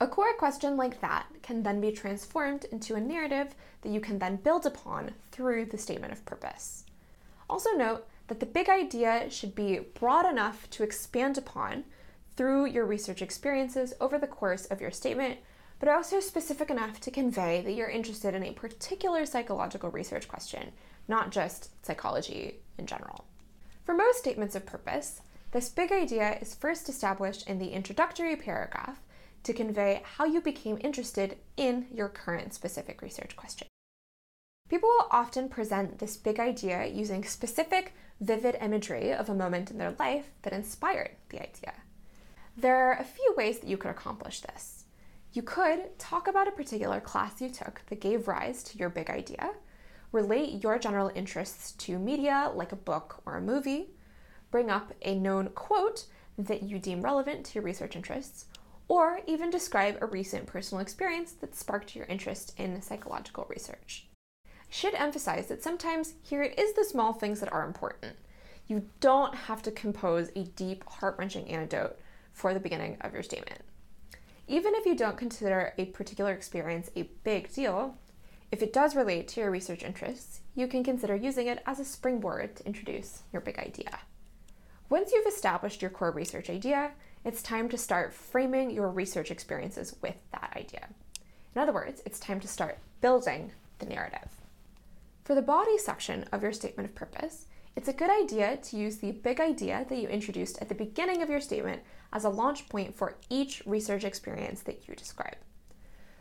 A 0.00 0.06
core 0.08 0.34
question 0.34 0.76
like 0.76 1.00
that 1.00 1.26
can 1.42 1.62
then 1.62 1.80
be 1.80 1.92
transformed 1.92 2.64
into 2.72 2.94
a 2.94 3.00
narrative 3.00 3.54
that 3.82 3.92
you 3.92 4.00
can 4.00 4.18
then 4.18 4.36
build 4.36 4.66
upon 4.66 5.12
through 5.30 5.66
the 5.66 5.78
statement 5.78 6.12
of 6.12 6.24
purpose. 6.24 6.84
Also, 7.48 7.70
note 7.72 8.06
that 8.26 8.40
the 8.40 8.46
big 8.46 8.68
idea 8.68 9.30
should 9.30 9.54
be 9.54 9.78
broad 9.78 10.28
enough 10.28 10.68
to 10.70 10.82
expand 10.82 11.38
upon 11.38 11.84
through 12.34 12.66
your 12.66 12.86
research 12.86 13.22
experiences 13.22 13.94
over 14.00 14.18
the 14.18 14.26
course 14.26 14.64
of 14.66 14.80
your 14.80 14.90
statement, 14.90 15.38
but 15.82 15.88
also 15.88 16.20
specific 16.20 16.70
enough 16.70 17.00
to 17.00 17.10
convey 17.10 17.60
that 17.60 17.72
you're 17.72 17.88
interested 17.88 18.36
in 18.36 18.44
a 18.44 18.52
particular 18.52 19.26
psychological 19.26 19.90
research 19.90 20.28
question, 20.28 20.70
not 21.08 21.32
just 21.32 21.70
psychology 21.84 22.60
in 22.78 22.86
general. 22.86 23.24
For 23.82 23.92
most 23.92 24.18
statements 24.18 24.54
of 24.54 24.64
purpose, 24.64 25.22
this 25.50 25.68
big 25.68 25.90
idea 25.90 26.38
is 26.40 26.54
first 26.54 26.88
established 26.88 27.48
in 27.48 27.58
the 27.58 27.70
introductory 27.70 28.36
paragraph 28.36 29.00
to 29.42 29.52
convey 29.52 30.02
how 30.04 30.24
you 30.24 30.40
became 30.40 30.78
interested 30.82 31.36
in 31.56 31.86
your 31.92 32.08
current 32.08 32.54
specific 32.54 33.02
research 33.02 33.34
question. 33.34 33.66
People 34.68 34.88
will 34.88 35.08
often 35.10 35.48
present 35.48 35.98
this 35.98 36.16
big 36.16 36.38
idea 36.38 36.86
using 36.86 37.24
specific, 37.24 37.92
vivid 38.20 38.56
imagery 38.60 39.12
of 39.12 39.28
a 39.28 39.34
moment 39.34 39.72
in 39.72 39.78
their 39.78 39.96
life 39.98 40.26
that 40.42 40.52
inspired 40.52 41.16
the 41.30 41.42
idea. 41.42 41.74
There 42.56 42.76
are 42.76 42.96
a 43.00 43.04
few 43.04 43.34
ways 43.36 43.58
that 43.58 43.68
you 43.68 43.76
could 43.76 43.90
accomplish 43.90 44.42
this. 44.42 44.81
You 45.34 45.40
could 45.42 45.98
talk 45.98 46.28
about 46.28 46.46
a 46.46 46.52
particular 46.52 47.00
class 47.00 47.40
you 47.40 47.48
took 47.48 47.80
that 47.86 48.02
gave 48.02 48.28
rise 48.28 48.62
to 48.64 48.76
your 48.76 48.90
big 48.90 49.08
idea, 49.08 49.52
relate 50.12 50.62
your 50.62 50.78
general 50.78 51.10
interests 51.14 51.72
to 51.72 51.98
media 51.98 52.52
like 52.54 52.70
a 52.70 52.76
book 52.76 53.22
or 53.24 53.36
a 53.36 53.40
movie, 53.40 53.94
bring 54.50 54.70
up 54.70 54.92
a 55.00 55.14
known 55.14 55.48
quote 55.48 56.04
that 56.36 56.62
you 56.62 56.78
deem 56.78 57.00
relevant 57.00 57.46
to 57.46 57.54
your 57.54 57.64
research 57.64 57.96
interests, 57.96 58.44
or 58.88 59.20
even 59.26 59.48
describe 59.48 59.96
a 60.02 60.06
recent 60.06 60.44
personal 60.44 60.82
experience 60.82 61.32
that 61.32 61.54
sparked 61.54 61.96
your 61.96 62.04
interest 62.06 62.52
in 62.58 62.82
psychological 62.82 63.46
research. 63.48 64.06
I 64.44 64.50
should 64.68 64.94
emphasize 64.94 65.46
that 65.46 65.62
sometimes 65.62 66.12
here 66.20 66.42
it 66.42 66.58
is 66.58 66.74
the 66.74 66.84
small 66.84 67.14
things 67.14 67.40
that 67.40 67.52
are 67.54 67.66
important. 67.66 68.16
You 68.66 68.84
don't 69.00 69.34
have 69.34 69.62
to 69.62 69.70
compose 69.70 70.28
a 70.36 70.44
deep, 70.44 70.84
heart 70.86 71.16
wrenching 71.18 71.48
anecdote 71.48 71.98
for 72.34 72.52
the 72.52 72.60
beginning 72.60 72.98
of 73.00 73.14
your 73.14 73.22
statement. 73.22 73.62
Even 74.52 74.74
if 74.74 74.84
you 74.84 74.94
don't 74.94 75.16
consider 75.16 75.72
a 75.78 75.86
particular 75.86 76.30
experience 76.30 76.90
a 76.94 77.08
big 77.24 77.50
deal, 77.54 77.96
if 78.50 78.62
it 78.62 78.74
does 78.74 78.94
relate 78.94 79.26
to 79.28 79.40
your 79.40 79.50
research 79.50 79.82
interests, 79.82 80.40
you 80.54 80.66
can 80.66 80.84
consider 80.84 81.16
using 81.16 81.46
it 81.46 81.62
as 81.64 81.80
a 81.80 81.86
springboard 81.86 82.54
to 82.56 82.66
introduce 82.66 83.22
your 83.32 83.40
big 83.40 83.58
idea. 83.58 84.00
Once 84.90 85.10
you've 85.10 85.26
established 85.26 85.80
your 85.80 85.90
core 85.90 86.10
research 86.10 86.50
idea, 86.50 86.90
it's 87.24 87.40
time 87.40 87.66
to 87.70 87.78
start 87.78 88.12
framing 88.12 88.70
your 88.70 88.90
research 88.90 89.30
experiences 89.30 89.96
with 90.02 90.16
that 90.32 90.52
idea. 90.54 90.86
In 91.56 91.62
other 91.62 91.72
words, 91.72 92.02
it's 92.04 92.20
time 92.20 92.40
to 92.40 92.46
start 92.46 92.78
building 93.00 93.52
the 93.78 93.86
narrative. 93.86 94.28
For 95.24 95.34
the 95.34 95.40
body 95.40 95.78
section 95.78 96.26
of 96.30 96.42
your 96.42 96.52
statement 96.52 96.90
of 96.90 96.94
purpose, 96.94 97.46
it's 97.74 97.88
a 97.88 97.92
good 97.92 98.10
idea 98.10 98.58
to 98.58 98.76
use 98.76 98.98
the 98.98 99.12
big 99.12 99.40
idea 99.40 99.86
that 99.88 99.98
you 99.98 100.08
introduced 100.08 100.58
at 100.60 100.68
the 100.68 100.74
beginning 100.74 101.22
of 101.22 101.30
your 101.30 101.40
statement 101.40 101.82
as 102.12 102.24
a 102.24 102.28
launch 102.28 102.68
point 102.68 102.94
for 102.94 103.16
each 103.30 103.62
research 103.64 104.04
experience 104.04 104.60
that 104.62 104.86
you 104.86 104.94
describe. 104.94 105.36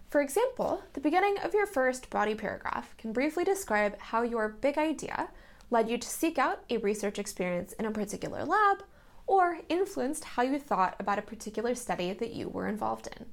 For 0.09 0.21
example, 0.21 0.83
the 0.93 1.01
beginning 1.01 1.37
of 1.39 1.53
your 1.53 1.65
first 1.65 2.09
body 2.09 2.35
paragraph 2.35 2.95
can 2.97 3.13
briefly 3.13 3.43
describe 3.43 3.97
how 3.99 4.23
your 4.23 4.49
big 4.49 4.77
idea 4.77 5.29
led 5.69 5.89
you 5.89 5.97
to 5.97 6.07
seek 6.07 6.37
out 6.37 6.63
a 6.69 6.77
research 6.77 7.17
experience 7.17 7.73
in 7.73 7.85
a 7.85 7.91
particular 7.91 8.43
lab 8.43 8.83
or 9.25 9.59
influenced 9.69 10.23
how 10.23 10.43
you 10.43 10.59
thought 10.59 10.95
about 10.99 11.19
a 11.19 11.21
particular 11.21 11.75
study 11.75 12.11
that 12.11 12.33
you 12.33 12.49
were 12.49 12.67
involved 12.67 13.07
in. 13.17 13.25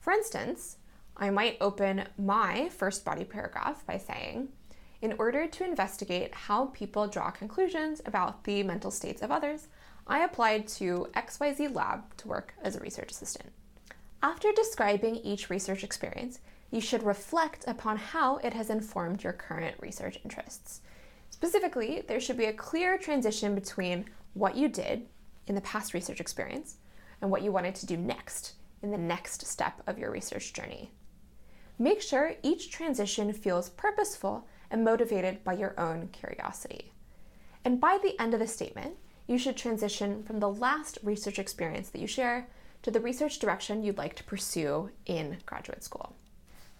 For 0.00 0.12
instance, 0.12 0.78
I 1.16 1.30
might 1.30 1.58
open 1.60 2.08
my 2.16 2.68
first 2.70 3.04
body 3.04 3.24
paragraph 3.24 3.84
by 3.86 3.98
saying, 3.98 4.48
in 5.00 5.14
order 5.18 5.46
to 5.46 5.64
investigate 5.64 6.34
how 6.34 6.66
people 6.66 7.06
draw 7.06 7.30
conclusions 7.30 8.02
about 8.04 8.44
the 8.44 8.62
mental 8.62 8.90
states 8.90 9.22
of 9.22 9.30
others, 9.30 9.68
I 10.06 10.20
applied 10.20 10.66
to 10.68 11.08
XYZ 11.14 11.74
Lab 11.74 12.16
to 12.16 12.28
work 12.28 12.54
as 12.62 12.74
a 12.74 12.80
research 12.80 13.12
assistant. 13.12 13.50
After 14.22 14.50
describing 14.52 15.16
each 15.16 15.50
research 15.50 15.84
experience, 15.84 16.40
you 16.70 16.80
should 16.80 17.02
reflect 17.04 17.64
upon 17.66 17.96
how 17.96 18.38
it 18.38 18.52
has 18.52 18.70
informed 18.70 19.22
your 19.22 19.32
current 19.32 19.76
research 19.80 20.18
interests. 20.24 20.80
Specifically, 21.30 22.02
there 22.08 22.20
should 22.20 22.36
be 22.36 22.46
a 22.46 22.52
clear 22.52 22.98
transition 22.98 23.54
between 23.54 24.06
what 24.34 24.56
you 24.56 24.68
did 24.68 25.06
in 25.46 25.54
the 25.54 25.60
past 25.60 25.94
research 25.94 26.20
experience 26.20 26.76
and 27.20 27.30
what 27.30 27.42
you 27.42 27.52
wanted 27.52 27.74
to 27.76 27.86
do 27.86 27.96
next 27.96 28.54
in 28.82 28.90
the 28.90 28.98
next 28.98 29.46
step 29.46 29.82
of 29.86 29.98
your 29.98 30.10
research 30.10 30.52
journey. 30.52 30.90
Make 31.78 32.02
sure 32.02 32.34
each 32.42 32.70
transition 32.70 33.32
feels 33.32 33.70
purposeful 33.70 34.46
and 34.70 34.84
motivated 34.84 35.42
by 35.44 35.54
your 35.54 35.78
own 35.78 36.08
curiosity. 36.08 36.92
And 37.64 37.80
by 37.80 37.98
the 38.02 38.20
end 38.20 38.34
of 38.34 38.40
the 38.40 38.46
statement, 38.46 38.96
you 39.26 39.38
should 39.38 39.56
transition 39.56 40.22
from 40.22 40.40
the 40.40 40.48
last 40.48 40.98
research 41.02 41.38
experience 41.38 41.90
that 41.90 42.00
you 42.00 42.06
share 42.06 42.48
to 42.82 42.90
the 42.90 43.00
research 43.00 43.38
direction 43.38 43.82
you'd 43.82 43.98
like 43.98 44.14
to 44.16 44.24
pursue 44.24 44.90
in 45.06 45.38
graduate 45.44 45.84
school. 45.84 46.16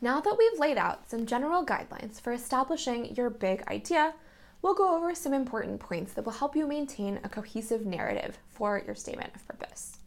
Now 0.01 0.21
that 0.21 0.37
we've 0.39 0.61
laid 0.61 0.79
out 0.79 1.11
some 1.11 1.27
general 1.27 1.67
guidelines 1.67 2.21
for 2.21 2.33
establishing 2.33 3.15
your 3.17 3.31
big 3.31 3.67
idea, 3.69 4.15
we'll 4.63 4.75
go 4.75 4.97
over 4.97 5.15
some 5.15 5.35
important 5.35 5.81
points 5.81 6.13
that 6.13 6.25
will 6.25 6.33
help 6.33 6.55
you 6.55 6.67
maintain 6.67 7.19
a 7.25 7.29
cohesive 7.29 7.85
narrative 7.85 8.39
for 8.49 8.83
your 8.87 8.95
statement 8.95 9.35
of 9.35 9.47
purpose. 9.47 9.99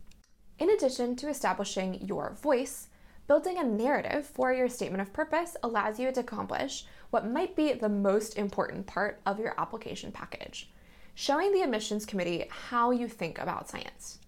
In 0.60 0.70
addition 0.70 1.16
to 1.18 1.30
establishing 1.30 2.06
your 2.06 2.38
voice, 2.42 2.88
building 3.28 3.58
a 3.58 3.64
narrative 3.64 4.26
for 4.26 4.54
your 4.54 4.70
statement 4.70 5.02
of 5.02 5.14
purpose 5.14 5.56
allows 5.64 6.00
you 6.00 6.12
to 6.12 6.20
accomplish 6.20 6.86
what 7.10 7.30
might 7.30 7.56
be 7.56 7.74
the 7.74 7.90
most 7.90 8.38
important 8.38 8.88
part 8.88 9.22
of 9.26 9.40
your 9.40 9.54
application 9.60 10.12
package 10.12 10.70
showing 11.14 11.52
the 11.52 11.62
admissions 11.62 12.06
committee 12.06 12.46
how 12.50 12.92
you 12.92 13.08
think 13.08 13.38
about 13.38 13.70
science. 13.70 14.20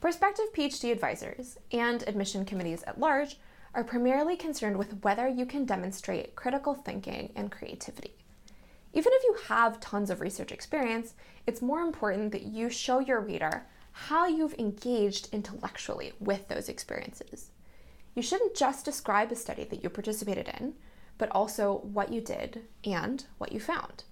Prospective 0.00 0.52
PhD 0.52 0.92
advisors 0.92 1.58
and 1.72 2.02
admission 2.06 2.44
committees 2.44 2.82
at 2.84 2.98
large 2.98 3.38
are 3.74 3.84
primarily 3.84 4.36
concerned 4.36 4.76
with 4.76 5.02
whether 5.02 5.28
you 5.28 5.46
can 5.46 5.64
demonstrate 5.64 6.36
critical 6.36 6.74
thinking 6.74 7.32
and 7.34 7.50
creativity. 7.50 8.14
Even 8.92 9.12
if 9.14 9.22
you 9.24 9.36
have 9.48 9.80
tons 9.80 10.10
of 10.10 10.20
research 10.20 10.52
experience, 10.52 11.14
it's 11.46 11.62
more 11.62 11.80
important 11.80 12.30
that 12.32 12.42
you 12.42 12.70
show 12.70 13.00
your 13.00 13.20
reader 13.20 13.66
how 13.92 14.26
you've 14.26 14.54
engaged 14.54 15.28
intellectually 15.32 16.12
with 16.20 16.48
those 16.48 16.68
experiences. 16.68 17.50
You 18.14 18.22
shouldn't 18.22 18.54
just 18.54 18.84
describe 18.84 19.32
a 19.32 19.36
study 19.36 19.64
that 19.64 19.82
you 19.82 19.90
participated 19.90 20.48
in, 20.60 20.74
but 21.18 21.30
also 21.30 21.80
what 21.82 22.12
you 22.12 22.20
did 22.20 22.62
and 22.84 23.24
what 23.38 23.52
you 23.52 23.60
found. 23.60 24.04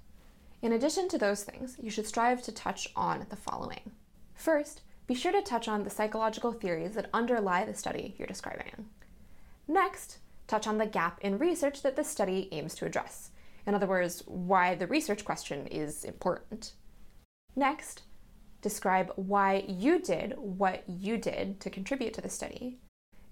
In 0.60 0.72
addition 0.72 1.08
to 1.08 1.18
those 1.18 1.44
things, 1.44 1.76
you 1.80 1.90
should 1.90 2.06
strive 2.06 2.42
to 2.42 2.52
touch 2.52 2.88
on 2.94 3.26
the 3.28 3.36
following. 3.36 3.92
First, 4.34 4.82
be 5.06 5.14
sure 5.14 5.32
to 5.32 5.42
touch 5.42 5.68
on 5.68 5.82
the 5.82 5.90
psychological 5.90 6.52
theories 6.52 6.94
that 6.94 7.10
underlie 7.12 7.64
the 7.64 7.74
study 7.74 8.14
you're 8.16 8.26
describing. 8.26 8.86
Next, 9.66 10.18
touch 10.46 10.66
on 10.66 10.78
the 10.78 10.86
gap 10.86 11.20
in 11.20 11.38
research 11.38 11.82
that 11.82 11.96
the 11.96 12.04
study 12.04 12.48
aims 12.52 12.74
to 12.76 12.86
address. 12.86 13.30
In 13.66 13.74
other 13.74 13.86
words, 13.86 14.22
why 14.26 14.74
the 14.74 14.86
research 14.86 15.24
question 15.24 15.66
is 15.68 16.04
important. 16.04 16.72
Next, 17.54 18.02
describe 18.60 19.12
why 19.16 19.64
you 19.68 20.00
did 20.00 20.34
what 20.36 20.84
you 20.88 21.18
did 21.18 21.60
to 21.60 21.70
contribute 21.70 22.14
to 22.14 22.20
the 22.20 22.28
study. 22.28 22.78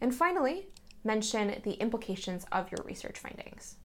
And 0.01 0.15
finally, 0.15 0.69
mention 1.05 1.61
the 1.63 1.75
implications 1.75 2.47
of 2.53 2.71
your 2.71 2.85
research 2.85 3.19
findings. 3.19 3.77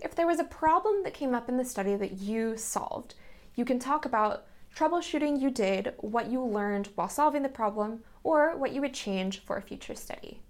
If 0.00 0.14
there 0.14 0.26
was 0.26 0.40
a 0.40 0.44
problem 0.44 1.02
that 1.04 1.14
came 1.14 1.34
up 1.34 1.48
in 1.48 1.56
the 1.56 1.64
study 1.64 1.94
that 1.96 2.18
you 2.18 2.56
solved, 2.56 3.14
you 3.54 3.64
can 3.64 3.78
talk 3.78 4.04
about 4.04 4.46
troubleshooting 4.74 5.40
you 5.40 5.50
did, 5.50 5.94
what 5.98 6.30
you 6.30 6.42
learned 6.42 6.88
while 6.94 7.08
solving 7.08 7.42
the 7.42 7.48
problem, 7.48 8.02
or 8.24 8.56
what 8.56 8.72
you 8.72 8.80
would 8.80 8.94
change 8.94 9.44
for 9.44 9.56
a 9.56 9.62
future 9.62 9.94
study. 9.94 10.40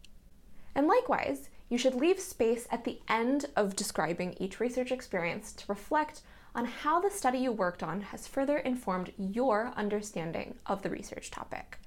And 0.74 0.86
likewise, 0.86 1.50
you 1.68 1.78
should 1.78 1.94
leave 1.94 2.20
space 2.20 2.66
at 2.70 2.84
the 2.84 3.00
end 3.08 3.46
of 3.56 3.76
describing 3.76 4.36
each 4.38 4.60
research 4.60 4.92
experience 4.92 5.52
to 5.54 5.64
reflect 5.68 6.22
on 6.54 6.66
how 6.66 7.00
the 7.00 7.10
study 7.10 7.38
you 7.38 7.52
worked 7.52 7.82
on 7.82 8.02
has 8.02 8.28
further 8.28 8.58
informed 8.58 9.12
your 9.16 9.72
understanding 9.76 10.54
of 10.66 10.82
the 10.82 10.90
research 10.90 11.30
topic. 11.30 11.78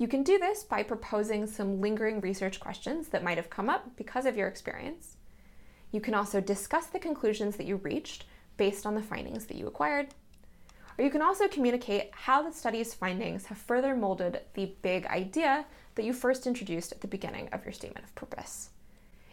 You 0.00 0.08
can 0.08 0.22
do 0.22 0.38
this 0.38 0.64
by 0.64 0.82
proposing 0.82 1.46
some 1.46 1.82
lingering 1.82 2.22
research 2.22 2.58
questions 2.58 3.08
that 3.08 3.22
might 3.22 3.36
have 3.36 3.50
come 3.50 3.68
up 3.68 3.96
because 3.96 4.24
of 4.24 4.34
your 4.34 4.48
experience. 4.48 5.18
You 5.92 6.00
can 6.00 6.14
also 6.14 6.40
discuss 6.40 6.86
the 6.86 6.98
conclusions 6.98 7.56
that 7.56 7.66
you 7.66 7.76
reached 7.76 8.24
based 8.56 8.86
on 8.86 8.94
the 8.94 9.02
findings 9.02 9.44
that 9.44 9.58
you 9.58 9.66
acquired. 9.66 10.14
Or 10.96 11.04
you 11.04 11.10
can 11.10 11.20
also 11.20 11.48
communicate 11.48 12.08
how 12.12 12.40
the 12.40 12.50
study's 12.50 12.94
findings 12.94 13.44
have 13.44 13.58
further 13.58 13.94
molded 13.94 14.40
the 14.54 14.72
big 14.80 15.04
idea 15.04 15.66
that 15.96 16.06
you 16.06 16.14
first 16.14 16.46
introduced 16.46 16.92
at 16.92 17.02
the 17.02 17.06
beginning 17.06 17.50
of 17.52 17.62
your 17.66 17.74
statement 17.74 18.06
of 18.06 18.14
purpose. 18.14 18.70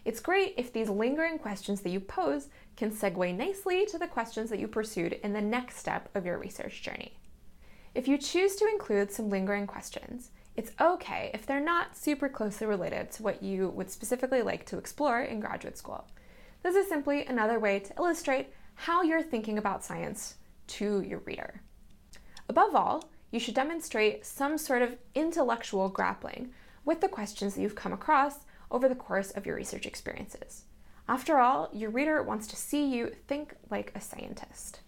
It's 0.04 0.20
great 0.20 0.54
if 0.58 0.74
these 0.74 0.90
lingering 0.90 1.40
questions 1.40 1.80
that 1.80 1.92
you 1.92 2.02
pose 2.02 2.50
can 2.76 2.92
segue 2.92 3.38
nicely 3.38 3.86
to 3.86 3.98
the 3.98 4.06
questions 4.06 4.50
that 4.50 4.60
you 4.60 4.68
pursued 4.68 5.14
in 5.14 5.32
the 5.32 5.40
next 5.40 5.78
step 5.78 6.10
of 6.14 6.26
your 6.26 6.38
research 6.38 6.82
journey. 6.82 7.14
If 7.96 8.06
you 8.10 8.18
choose 8.18 8.58
to 8.58 8.68
include 8.68 9.14
some 9.14 9.30
lingering 9.30 9.66
questions, 9.66 10.32
it's 10.58 10.72
okay 10.82 11.30
if 11.34 11.46
they're 11.46 11.60
not 11.60 11.96
super 11.96 12.28
closely 12.28 12.66
related 12.66 13.12
to 13.12 13.24
what 13.24 13.44
you 13.44 13.70
would 13.70 13.92
specifically 13.92 14.42
like 14.42 14.66
to 14.66 14.78
explore 14.80 15.22
in 15.22 15.40
graduate 15.40 15.78
school. 15.78 16.08
This 16.64 16.76
is 16.76 16.90
simply 16.90 17.26
another 17.26 17.60
way 17.60 17.80
to 17.80 17.94
illustrate 17.98 18.52
how 18.74 19.04
you're 19.04 19.22
thinking 19.22 19.60
about 19.60 19.86
science 19.86 20.36
to 20.68 21.02
your 21.02 21.20
reader. 21.20 21.62
Above 22.50 22.76
all, 22.76 23.10
you 23.32 23.40
should 23.40 23.54
demonstrate 23.54 24.26
some 24.26 24.58
sort 24.58 24.82
of 24.82 24.98
intellectual 25.14 25.90
grappling 25.90 26.50
with 26.84 27.02
the 27.02 27.08
questions 27.08 27.54
that 27.54 27.62
you've 27.62 27.76
come 27.76 27.94
across 27.94 28.40
over 28.72 28.90
the 28.90 28.96
course 28.96 29.32
of 29.32 29.46
your 29.46 29.56
research 29.56 29.86
experiences. 29.86 30.64
After 31.08 31.38
all, 31.38 31.70
your 31.72 31.90
reader 31.90 32.24
wants 32.24 32.48
to 32.48 32.56
see 32.56 32.84
you 32.86 33.12
think 33.28 33.54
like 33.70 33.92
a 33.94 34.02
scientist. 34.02 34.80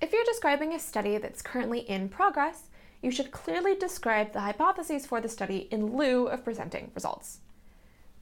If 0.00 0.12
you're 0.12 0.24
describing 0.24 0.74
a 0.74 0.78
study 0.78 1.18
that's 1.18 1.42
currently 1.42 1.80
in 1.80 2.08
progress, 2.08 2.67
you 3.02 3.10
should 3.10 3.30
clearly 3.30 3.74
describe 3.76 4.32
the 4.32 4.40
hypotheses 4.40 5.06
for 5.06 5.20
the 5.20 5.28
study 5.28 5.68
in 5.70 5.96
lieu 5.96 6.26
of 6.26 6.44
presenting 6.44 6.90
results. 6.94 7.38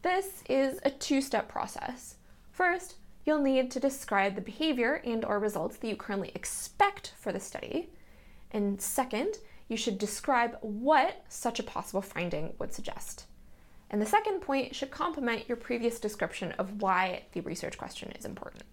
This 0.03 0.43
is 0.49 0.79
a 0.85 0.91
two-step 0.91 1.49
process. 1.49 2.17
First, 2.51 2.97
you'll 3.25 3.43
need 3.43 3.71
to 3.73 3.81
describe 3.81 4.35
the 4.35 4.41
behavior 4.41 5.03
and 5.05 5.25
or 5.25 5.39
results 5.39 5.77
that 5.79 5.89
you 5.89 5.97
currently 5.97 6.31
expect 6.35 7.13
for 7.19 7.33
the 7.33 7.41
study. 7.41 7.91
And 8.53 8.81
second, 8.81 9.39
you 9.69 9.77
should 9.77 9.99
describe 9.99 10.59
what 10.61 11.25
such 11.29 11.59
a 11.59 11.65
possible 11.65 12.03
finding 12.03 12.55
would 12.59 12.73
suggest. 12.73 13.27
And 13.91 14.01
the 14.01 14.07
second 14.07 14.41
point 14.41 14.75
should 14.75 14.91
complement 14.91 15.49
your 15.49 15.57
previous 15.57 15.99
description 15.99 16.53
of 16.53 16.83
why 16.83 17.23
the 17.33 17.41
research 17.41 17.79
question 17.79 18.13
is 18.13 18.25
important. 18.25 18.65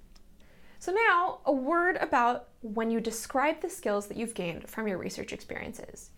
So, 0.83 0.91
now 0.91 1.39
a 1.45 1.51
word 1.53 1.95
about 2.01 2.49
when 2.59 2.91
you 2.91 2.99
describe 2.99 3.61
the 3.61 3.69
skills 3.69 4.07
that 4.07 4.17
you've 4.17 4.33
gained 4.33 4.67
from 4.67 4.85
your 4.85 4.97
research 4.97 5.31
experiences. 5.31 6.09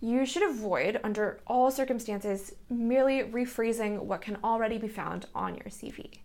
You 0.00 0.24
should 0.24 0.48
avoid, 0.48 0.98
under 1.04 1.40
all 1.46 1.70
circumstances, 1.70 2.54
merely 2.70 3.22
rephrasing 3.24 3.98
what 3.98 4.22
can 4.22 4.38
already 4.42 4.78
be 4.78 4.88
found 4.88 5.26
on 5.34 5.56
your 5.56 5.66
CV. 5.66 6.20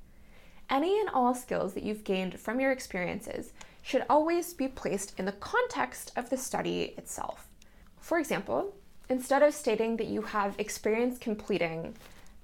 Any 0.69 0.97
and 0.97 1.09
all 1.09 1.35
skills 1.35 1.73
that 1.73 1.83
you've 1.83 2.05
gained 2.05 2.39
from 2.39 2.61
your 2.61 2.71
experiences 2.71 3.51
should 3.81 4.05
always 4.09 4.53
be 4.53 4.69
placed 4.69 5.19
in 5.19 5.25
the 5.25 5.33
context 5.33 6.13
of 6.15 6.29
the 6.29 6.37
study 6.37 6.93
itself. 6.97 7.49
For 7.99 8.17
example, 8.17 8.77
instead 9.09 9.43
of 9.43 9.53
stating 9.53 9.97
that 9.97 10.07
you 10.07 10.21
have 10.21 10.57
experience 10.57 11.17
completing 11.17 11.95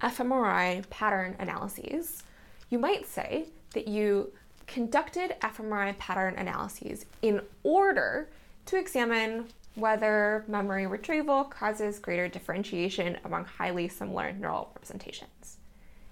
fMRI 0.01 0.89
pattern 0.89 1.37
analyses, 1.39 2.23
you 2.69 2.77
might 2.77 3.07
say 3.07 3.45
that 3.73 3.87
you 3.87 4.33
conducted 4.69 5.35
fMRI 5.41 5.97
pattern 5.97 6.35
analyses 6.37 7.05
in 7.23 7.41
order 7.63 8.29
to 8.67 8.77
examine 8.77 9.45
whether 9.73 10.45
memory 10.47 10.85
retrieval 10.85 11.43
causes 11.43 11.97
greater 11.97 12.27
differentiation 12.27 13.17
among 13.25 13.45
highly 13.45 13.87
similar 13.87 14.31
neural 14.31 14.69
representations. 14.75 15.57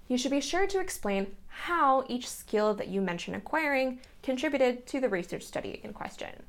You 0.08 0.18
should 0.18 0.32
be 0.32 0.40
sure 0.40 0.66
to 0.66 0.80
explain 0.80 1.36
how 1.46 2.04
each 2.08 2.28
skill 2.28 2.74
that 2.74 2.88
you 2.88 3.00
mention 3.00 3.36
acquiring 3.36 4.00
contributed 4.24 4.86
to 4.88 5.00
the 5.00 5.08
research 5.08 5.44
study 5.44 5.80
in 5.84 5.92
question. 5.92 6.42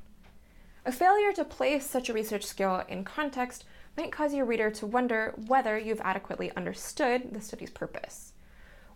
A 0.85 0.91
failure 0.91 1.31
to 1.33 1.45
place 1.45 1.85
such 1.85 2.09
a 2.09 2.13
research 2.13 2.45
skill 2.45 2.83
in 2.87 3.03
context 3.03 3.65
might 3.95 4.11
cause 4.11 4.33
your 4.33 4.45
reader 4.45 4.71
to 4.71 4.87
wonder 4.87 5.35
whether 5.45 5.77
you've 5.77 6.01
adequately 6.01 6.51
understood 6.55 7.33
the 7.33 7.41
study's 7.41 7.69
purpose. 7.69 8.33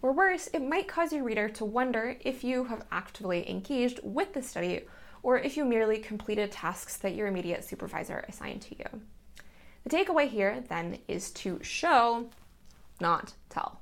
Or 0.03 0.11
worse, 0.11 0.47
it 0.47 0.59
might 0.59 0.89
cause 0.89 1.13
your 1.13 1.23
reader 1.23 1.47
to 1.47 1.63
wonder 1.63 2.17
if 2.19 2.43
you 2.43 2.65
have 2.65 2.85
actively 2.91 3.49
engaged 3.49 4.01
with 4.03 4.33
the 4.33 4.41
study 4.41 4.81
or 5.23 5.39
if 5.39 5.55
you 5.55 5.63
merely 5.63 5.97
completed 5.97 6.51
tasks 6.51 6.97
that 6.97 7.15
your 7.15 7.27
immediate 7.27 7.63
supervisor 7.63 8.25
assigned 8.27 8.61
to 8.63 8.77
you. 8.77 9.01
The 9.85 9.89
takeaway 9.89 10.27
here, 10.27 10.61
then, 10.67 10.99
is 11.07 11.31
to 11.31 11.57
show, 11.63 12.29
not 12.99 13.31
tell. 13.49 13.79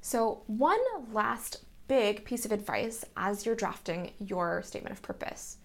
So, 0.00 0.42
one 0.46 0.78
last 1.12 1.64
big 1.88 2.24
piece 2.24 2.44
of 2.44 2.52
advice 2.52 3.04
as 3.16 3.44
you're 3.44 3.56
drafting 3.56 4.12
your 4.20 4.62
statement 4.62 4.92
of 4.92 5.02
purpose. 5.02 5.56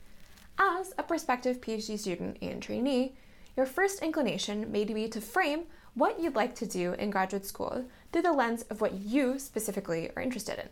As 0.57 0.91
a 0.97 1.03
prospective 1.03 1.61
PhD 1.61 1.99
student 1.99 2.37
and 2.41 2.63
trainee, 2.63 3.15
your 3.55 3.67
first 3.67 4.01
inclination 4.01 4.71
may 4.71 4.85
be 4.85 5.07
to 5.07 5.21
frame 5.21 5.65
what 5.93 6.19
you'd 6.19 6.35
like 6.35 6.55
to 6.55 6.65
do 6.65 6.93
in 6.93 7.09
graduate 7.09 7.45
school 7.45 7.85
through 8.11 8.21
the 8.21 8.31
lens 8.31 8.63
of 8.69 8.81
what 8.81 8.93
you 8.93 9.37
specifically 9.39 10.09
are 10.15 10.21
interested 10.21 10.57
in. 10.59 10.69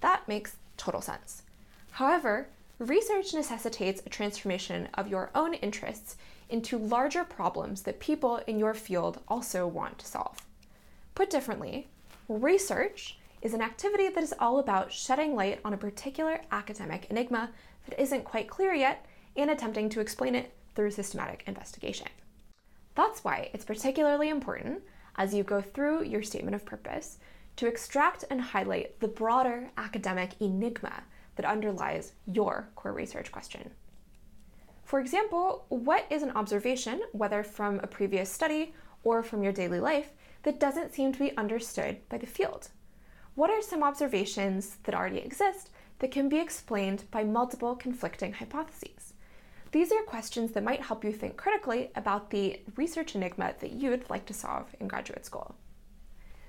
That 0.00 0.26
makes 0.28 0.56
total 0.76 1.00
sense. 1.00 1.42
However, 1.92 2.48
research 2.78 3.34
necessitates 3.34 4.02
a 4.04 4.10
transformation 4.10 4.88
of 4.94 5.08
your 5.08 5.30
own 5.34 5.54
interests 5.54 6.16
into 6.48 6.78
larger 6.78 7.24
problems 7.24 7.82
that 7.82 8.00
people 8.00 8.40
in 8.46 8.58
your 8.58 8.74
field 8.74 9.20
also 9.28 9.66
want 9.66 9.98
to 9.98 10.06
solve. 10.06 10.38
Put 11.14 11.30
differently, 11.30 11.88
research 12.28 13.18
is 13.42 13.54
an 13.54 13.62
activity 13.62 14.08
that 14.08 14.22
is 14.22 14.34
all 14.38 14.58
about 14.58 14.92
shedding 14.92 15.34
light 15.34 15.60
on 15.64 15.72
a 15.72 15.78
particular 15.78 16.40
academic 16.50 17.06
enigma 17.10 17.50
that 17.88 18.00
isn't 18.00 18.24
quite 18.24 18.48
clear 18.48 18.74
yet 18.74 19.06
and 19.36 19.50
attempting 19.50 19.88
to 19.90 20.00
explain 20.00 20.34
it 20.34 20.52
through 20.74 20.90
systematic 20.90 21.42
investigation. 21.46 22.08
That's 22.96 23.22
why 23.22 23.50
it's 23.52 23.64
particularly 23.64 24.30
important 24.30 24.82
as 25.16 25.34
you 25.34 25.44
go 25.44 25.60
through 25.60 26.04
your 26.04 26.22
statement 26.22 26.54
of 26.54 26.64
purpose 26.64 27.18
to 27.56 27.66
extract 27.66 28.24
and 28.30 28.40
highlight 28.40 28.98
the 29.00 29.08
broader 29.08 29.68
academic 29.76 30.32
enigma 30.40 31.04
that 31.36 31.46
underlies 31.46 32.12
your 32.26 32.70
core 32.74 32.92
research 32.92 33.30
question. 33.30 33.70
For 34.84 34.98
example, 34.98 35.66
what 35.68 36.06
is 36.10 36.22
an 36.22 36.30
observation, 36.30 37.02
whether 37.12 37.42
from 37.42 37.80
a 37.80 37.86
previous 37.86 38.32
study 38.32 38.74
or 39.04 39.22
from 39.22 39.42
your 39.42 39.52
daily 39.52 39.80
life, 39.80 40.12
that 40.44 40.60
doesn't 40.60 40.94
seem 40.94 41.12
to 41.12 41.18
be 41.18 41.36
understood 41.36 41.98
by 42.08 42.18
the 42.18 42.26
field? 42.26 42.68
What 43.34 43.50
are 43.50 43.60
some 43.60 43.82
observations 43.82 44.76
that 44.84 44.94
already 44.94 45.18
exist 45.18 45.70
that 45.98 46.10
can 46.10 46.28
be 46.28 46.38
explained 46.38 47.04
by 47.10 47.24
multiple 47.24 47.74
conflicting 47.74 48.32
hypotheses? 48.32 49.05
These 49.72 49.92
are 49.92 50.02
questions 50.02 50.52
that 50.52 50.64
might 50.64 50.82
help 50.82 51.04
you 51.04 51.12
think 51.12 51.36
critically 51.36 51.90
about 51.96 52.30
the 52.30 52.60
research 52.76 53.14
enigma 53.14 53.54
that 53.60 53.72
you'd 53.72 54.08
like 54.08 54.26
to 54.26 54.34
solve 54.34 54.66
in 54.80 54.88
graduate 54.88 55.26
school. 55.26 55.54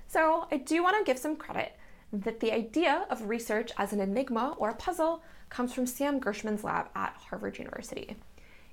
So, 0.06 0.46
I 0.50 0.56
do 0.56 0.82
want 0.82 0.96
to 0.96 1.04
give 1.04 1.18
some 1.18 1.36
credit 1.36 1.72
that 2.12 2.40
the 2.40 2.52
idea 2.52 3.06
of 3.10 3.28
research 3.28 3.70
as 3.76 3.92
an 3.92 4.00
enigma 4.00 4.54
or 4.56 4.70
a 4.70 4.74
puzzle 4.74 5.22
comes 5.50 5.74
from 5.74 5.86
Sam 5.86 6.18
Gershman's 6.18 6.64
lab 6.64 6.88
at 6.94 7.14
Harvard 7.28 7.58
University. 7.58 8.16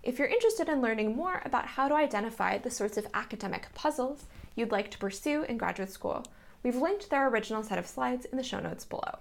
If 0.04 0.20
you're 0.20 0.28
interested 0.28 0.70
in 0.70 0.82
learning 0.82 1.16
more 1.16 1.42
about 1.44 1.66
how 1.66 1.88
to 1.88 1.96
identify 1.96 2.58
the 2.58 2.70
sorts 2.70 2.98
of 2.98 3.08
academic 3.14 3.74
puzzles 3.74 4.26
you'd 4.56 4.72
like 4.72 4.92
to 4.92 4.98
pursue 4.98 5.44
in 5.44 5.58
graduate 5.58 5.92
school, 5.92 6.24
we've 6.64 6.76
linked 6.76 7.10
their 7.10 7.28
original 7.28 7.64
set 7.64 7.80
of 7.80 7.88
slides 7.88 8.26
in 8.26 8.38
the 8.38 8.44
show 8.44 8.60
notes 8.60 8.86
below. 8.86 9.18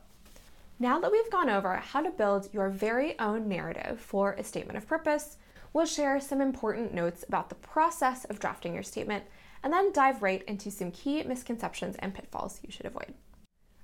Now 0.78 0.98
that 0.98 1.12
we've 1.12 1.30
gone 1.30 1.48
over 1.48 1.76
how 1.76 2.02
to 2.02 2.10
build 2.10 2.48
your 2.52 2.68
very 2.68 3.16
own 3.20 3.48
narrative 3.48 4.00
for 4.00 4.32
a 4.32 4.42
statement 4.42 4.76
of 4.76 4.88
purpose, 4.88 5.36
we'll 5.72 5.86
share 5.86 6.18
some 6.18 6.40
important 6.40 6.92
notes 6.92 7.24
about 7.28 7.48
the 7.48 7.54
process 7.54 8.24
of 8.24 8.40
drafting 8.40 8.74
your 8.74 8.82
statement 8.82 9.24
and 9.62 9.72
then 9.72 9.92
dive 9.92 10.20
right 10.20 10.42
into 10.44 10.72
some 10.72 10.90
key 10.90 11.22
misconceptions 11.22 11.94
and 12.00 12.12
pitfalls 12.12 12.58
you 12.62 12.72
should 12.72 12.86
avoid. 12.86 13.14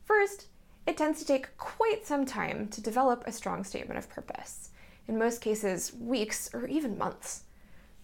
First, 0.04 0.48
it 0.84 0.96
tends 0.96 1.20
to 1.20 1.24
take 1.24 1.56
quite 1.56 2.06
some 2.06 2.26
time 2.26 2.66
to 2.68 2.80
develop 2.80 3.22
a 3.24 3.32
strong 3.32 3.62
statement 3.62 3.96
of 3.96 4.08
purpose, 4.08 4.70
in 5.06 5.16
most 5.16 5.40
cases, 5.40 5.92
weeks 5.94 6.50
or 6.52 6.66
even 6.66 6.98
months. 6.98 7.44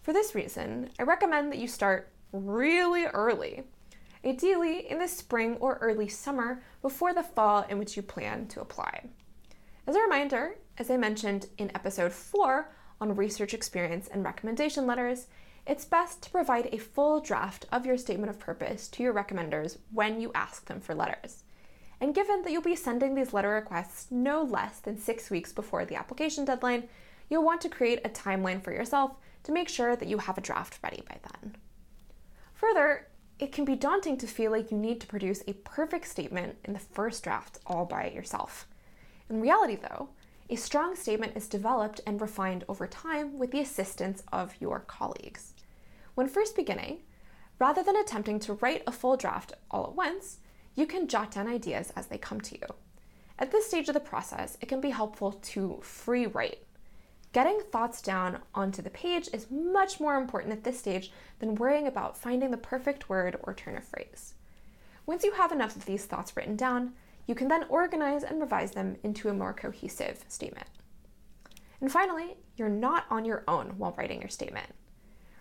For 0.02 0.12
this 0.12 0.34
reason, 0.36 0.90
I 1.00 1.02
recommend 1.02 1.50
that 1.50 1.58
you 1.58 1.66
start 1.66 2.12
really 2.32 3.06
early 3.06 3.64
ideally 4.26 4.90
in 4.90 4.98
the 4.98 5.06
spring 5.06 5.56
or 5.60 5.76
early 5.76 6.08
summer 6.08 6.62
before 6.82 7.14
the 7.14 7.22
fall 7.22 7.64
in 7.68 7.78
which 7.78 7.96
you 7.96 8.02
plan 8.02 8.46
to 8.48 8.60
apply. 8.60 9.04
As 9.86 9.94
a 9.94 10.00
reminder, 10.00 10.56
as 10.78 10.90
I 10.90 10.96
mentioned 10.96 11.46
in 11.58 11.70
episode 11.74 12.12
4 12.12 12.68
on 13.00 13.14
research 13.14 13.54
experience 13.54 14.08
and 14.08 14.24
recommendation 14.24 14.86
letters, 14.86 15.28
it's 15.66 15.84
best 15.84 16.22
to 16.22 16.30
provide 16.30 16.68
a 16.72 16.78
full 16.78 17.20
draft 17.20 17.66
of 17.70 17.86
your 17.86 17.96
statement 17.96 18.30
of 18.30 18.38
purpose 18.38 18.88
to 18.88 19.02
your 19.02 19.14
recommenders 19.14 19.78
when 19.92 20.20
you 20.20 20.32
ask 20.34 20.66
them 20.66 20.80
for 20.80 20.94
letters. 20.94 21.44
And 22.00 22.14
given 22.14 22.42
that 22.42 22.52
you'll 22.52 22.62
be 22.62 22.76
sending 22.76 23.14
these 23.14 23.32
letter 23.32 23.50
requests 23.50 24.10
no 24.10 24.42
less 24.42 24.80
than 24.80 24.98
six 24.98 25.30
weeks 25.30 25.52
before 25.52 25.84
the 25.84 25.96
application 25.96 26.44
deadline, 26.44 26.88
you'll 27.30 27.44
want 27.44 27.60
to 27.62 27.68
create 27.68 28.00
a 28.04 28.10
timeline 28.10 28.62
for 28.62 28.72
yourself 28.72 29.12
to 29.44 29.52
make 29.52 29.68
sure 29.68 29.96
that 29.96 30.08
you 30.08 30.18
have 30.18 30.36
a 30.36 30.42
draft 30.42 30.78
ready 30.82 31.02
by 31.08 31.18
then. 31.22 31.56
Further, 32.54 33.06
it 33.38 33.52
can 33.52 33.64
be 33.64 33.76
daunting 33.76 34.16
to 34.16 34.26
feel 34.26 34.50
like 34.50 34.70
you 34.70 34.78
need 34.78 35.00
to 35.00 35.06
produce 35.06 35.42
a 35.46 35.52
perfect 35.52 36.06
statement 36.06 36.56
in 36.64 36.72
the 36.72 36.78
first 36.78 37.22
draft 37.22 37.58
all 37.66 37.84
by 37.84 38.08
yourself. 38.08 38.66
In 39.28 39.40
reality, 39.40 39.76
though, 39.76 40.08
a 40.48 40.56
strong 40.56 40.94
statement 40.94 41.36
is 41.36 41.48
developed 41.48 42.00
and 42.06 42.20
refined 42.20 42.64
over 42.68 42.86
time 42.86 43.38
with 43.38 43.50
the 43.50 43.60
assistance 43.60 44.22
of 44.32 44.54
your 44.60 44.80
colleagues. 44.80 45.52
When 46.14 46.28
first 46.28 46.56
beginning, 46.56 47.02
rather 47.58 47.82
than 47.82 47.96
attempting 47.96 48.38
to 48.40 48.54
write 48.54 48.82
a 48.86 48.92
full 48.92 49.16
draft 49.16 49.52
all 49.70 49.84
at 49.84 49.94
once, 49.94 50.38
you 50.74 50.86
can 50.86 51.08
jot 51.08 51.32
down 51.32 51.48
ideas 51.48 51.92
as 51.96 52.06
they 52.06 52.18
come 52.18 52.40
to 52.42 52.54
you. 52.54 52.66
At 53.38 53.50
this 53.50 53.66
stage 53.66 53.88
of 53.88 53.94
the 53.94 54.00
process, 54.00 54.56
it 54.60 54.68
can 54.68 54.80
be 54.80 54.90
helpful 54.90 55.32
to 55.32 55.78
free 55.82 56.26
write. 56.26 56.65
Getting 57.32 57.60
thoughts 57.70 58.00
down 58.00 58.38
onto 58.54 58.80
the 58.80 58.90
page 58.90 59.28
is 59.32 59.50
much 59.50 60.00
more 60.00 60.16
important 60.16 60.52
at 60.52 60.64
this 60.64 60.78
stage 60.78 61.12
than 61.38 61.54
worrying 61.54 61.86
about 61.86 62.16
finding 62.16 62.50
the 62.50 62.56
perfect 62.56 63.08
word 63.08 63.38
or 63.42 63.52
turn 63.52 63.76
of 63.76 63.84
phrase. 63.84 64.34
Once 65.04 65.22
you 65.22 65.32
have 65.32 65.52
enough 65.52 65.76
of 65.76 65.84
these 65.84 66.06
thoughts 66.06 66.36
written 66.36 66.56
down, 66.56 66.92
you 67.26 67.34
can 67.34 67.48
then 67.48 67.64
organize 67.68 68.22
and 68.22 68.40
revise 68.40 68.70
them 68.70 68.96
into 69.02 69.28
a 69.28 69.34
more 69.34 69.52
cohesive 69.52 70.24
statement. 70.28 70.66
And 71.80 71.92
finally, 71.92 72.36
you're 72.56 72.68
not 72.68 73.04
on 73.10 73.24
your 73.24 73.44
own 73.46 73.74
while 73.76 73.94
writing 73.98 74.20
your 74.20 74.30
statement. 74.30 74.68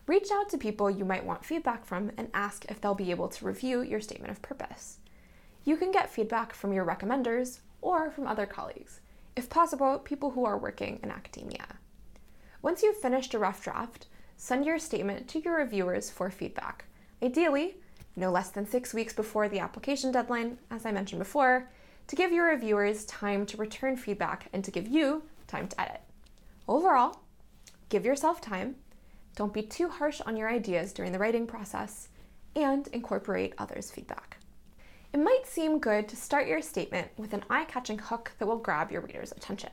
Reach 0.08 0.30
out 0.32 0.50
to 0.50 0.58
people 0.58 0.92
you 0.92 1.06
might 1.06 1.26
want 1.26 1.46
feedback 1.46 1.86
from 1.86 2.12
and 2.18 2.28
ask 2.34 2.66
if 2.66 2.80
they'll 2.80 2.94
be 2.94 3.12
able 3.12 3.30
to 3.30 3.46
review 3.46 3.82
your 3.82 4.02
statement 4.02 4.32
of 4.32 4.42
purpose. 4.42 5.00
You 5.64 5.78
can 5.78 5.92
get 5.92 6.12
feedback 6.12 6.54
from 6.54 6.74
your 6.74 6.86
recommenders 6.86 7.60
or 7.82 8.12
from 8.12 8.28
other 8.28 8.46
colleagues, 8.46 9.00
if 9.36 9.50
possible, 9.50 10.00
people 10.00 10.32
who 10.32 10.46
are 10.46 10.58
working 10.58 11.00
in 11.04 11.12
academia. 11.12 11.66
Once 12.62 12.82
you've 12.82 12.98
finished 12.98 13.34
a 13.34 13.40
rough 13.40 13.64
draft, 13.64 14.08
send 14.38 14.66
your 14.66 14.80
statement 14.80 15.28
to 15.28 15.40
your 15.40 15.58
reviewers 15.58 16.10
for 16.10 16.30
feedback. 16.30 16.86
Ideally, 17.22 17.78
no 18.16 18.32
less 18.32 18.50
than 18.50 18.66
six 18.66 18.94
weeks 18.94 19.14
before 19.14 19.50
the 19.50 19.60
application 19.60 20.12
deadline, 20.12 20.58
as 20.72 20.86
I 20.86 20.92
mentioned 20.92 21.20
before, 21.20 21.70
to 22.08 22.16
give 22.16 22.32
your 22.32 22.50
reviewers 22.50 23.06
time 23.06 23.46
to 23.48 23.58
return 23.58 23.98
feedback 23.98 24.48
and 24.54 24.64
to 24.64 24.72
give 24.72 24.88
you 24.88 25.24
time 25.48 25.68
to 25.68 25.82
edit. 25.82 26.02
Overall, 26.68 27.22
give 27.90 28.06
yourself 28.06 28.42
time, 28.42 28.76
don't 29.36 29.54
be 29.54 29.62
too 29.62 29.90
harsh 29.90 30.22
on 30.22 30.38
your 30.38 30.50
ideas 30.50 30.94
during 30.94 31.12
the 31.12 31.20
writing 31.20 31.46
process, 31.46 32.08
and 32.56 32.88
incorporate 32.88 33.54
others' 33.58 33.92
feedback. 33.92 34.38
It 35.16 35.24
might 35.24 35.48
seem 35.48 35.80
good 35.80 36.10
to 36.10 36.18
start 36.18 36.46
your 36.46 36.62
statement 36.62 37.08
with 37.16 37.32
an 37.32 37.46
eye 37.50 37.64
catching 37.64 37.98
hook 37.98 38.34
that 38.38 38.46
will 38.46 38.58
grab 38.58 38.92
your 38.92 39.00
reader's 39.00 39.32
attention. 39.32 39.70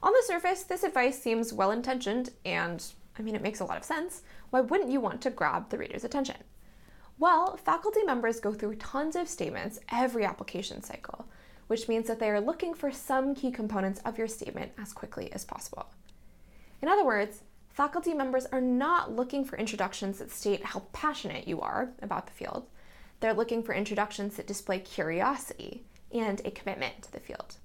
On 0.00 0.12
the 0.12 0.22
surface, 0.24 0.62
this 0.62 0.84
advice 0.84 1.20
seems 1.20 1.52
well 1.52 1.72
intentioned 1.72 2.30
and, 2.44 2.80
I 3.18 3.22
mean, 3.22 3.34
it 3.34 3.42
makes 3.42 3.58
a 3.58 3.64
lot 3.64 3.78
of 3.78 3.82
sense. 3.82 4.22
Why 4.50 4.60
wouldn't 4.60 4.92
you 4.92 5.00
want 5.00 5.22
to 5.22 5.30
grab 5.30 5.70
the 5.70 5.78
reader's 5.78 6.04
attention? 6.04 6.36
Well, 7.18 7.56
faculty 7.56 8.04
members 8.04 8.38
go 8.38 8.54
through 8.54 8.76
tons 8.76 9.16
of 9.16 9.28
statements 9.28 9.80
every 9.90 10.24
application 10.24 10.84
cycle, 10.84 11.26
which 11.66 11.88
means 11.88 12.06
that 12.06 12.20
they 12.20 12.30
are 12.30 12.40
looking 12.40 12.72
for 12.72 12.92
some 12.92 13.34
key 13.34 13.50
components 13.50 14.00
of 14.04 14.18
your 14.18 14.28
statement 14.28 14.70
as 14.80 14.92
quickly 14.92 15.32
as 15.32 15.44
possible. 15.44 15.90
In 16.80 16.86
other 16.86 17.04
words, 17.04 17.42
faculty 17.70 18.14
members 18.14 18.46
are 18.52 18.60
not 18.60 19.16
looking 19.16 19.44
for 19.44 19.58
introductions 19.58 20.20
that 20.20 20.30
state 20.30 20.64
how 20.64 20.84
passionate 20.92 21.48
you 21.48 21.60
are 21.60 21.90
about 22.02 22.28
the 22.28 22.32
field. 22.32 22.68
They're 23.20 23.34
looking 23.34 23.62
for 23.62 23.74
introductions 23.74 24.36
that 24.36 24.46
display 24.46 24.80
curiosity 24.80 25.84
and 26.12 26.40
a 26.44 26.50
commitment 26.50 27.02
to 27.02 27.12
the 27.12 27.20
field. 27.20 27.56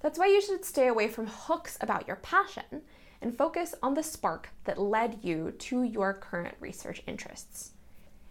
That's 0.00 0.18
why 0.18 0.26
you 0.26 0.40
should 0.40 0.64
stay 0.64 0.88
away 0.88 1.08
from 1.08 1.26
hooks 1.26 1.76
about 1.80 2.06
your 2.06 2.16
passion 2.16 2.82
and 3.20 3.36
focus 3.36 3.74
on 3.82 3.94
the 3.94 4.02
spark 4.02 4.48
that 4.64 4.80
led 4.80 5.18
you 5.22 5.52
to 5.52 5.82
your 5.82 6.12
current 6.12 6.56
research 6.60 7.02
interests. 7.06 7.72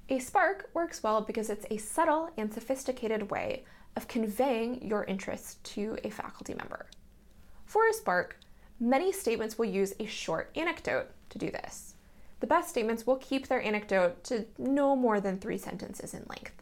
A 0.09 0.19
spark 0.19 0.69
works 0.73 1.01
well 1.01 1.21
because 1.21 1.49
it's 1.49 1.65
a 1.69 1.77
subtle 1.77 2.29
and 2.37 2.53
sophisticated 2.53 3.31
way 3.31 3.63
of 3.95 4.07
conveying 4.07 4.85
your 4.85 5.05
interests 5.05 5.55
to 5.63 5.97
a 6.03 6.09
faculty 6.09 6.53
member. 6.53 6.87
For 7.65 7.87
a 7.87 7.93
spark, 7.93 8.37
many 8.79 9.11
statements 9.11 9.57
will 9.57 9.65
use 9.65 9.93
a 9.99 10.05
short 10.05 10.51
anecdote 10.55 11.07
to 11.29 11.37
do 11.37 11.51
this. 11.51 11.95
The 12.41 12.47
best 12.47 12.69
statements 12.69 13.05
will 13.07 13.17
keep 13.17 13.47
their 13.47 13.61
anecdote 13.61 14.23
to 14.25 14.45
no 14.57 14.95
more 14.95 15.21
than 15.21 15.37
three 15.37 15.57
sentences 15.57 16.13
in 16.13 16.25
length. 16.27 16.60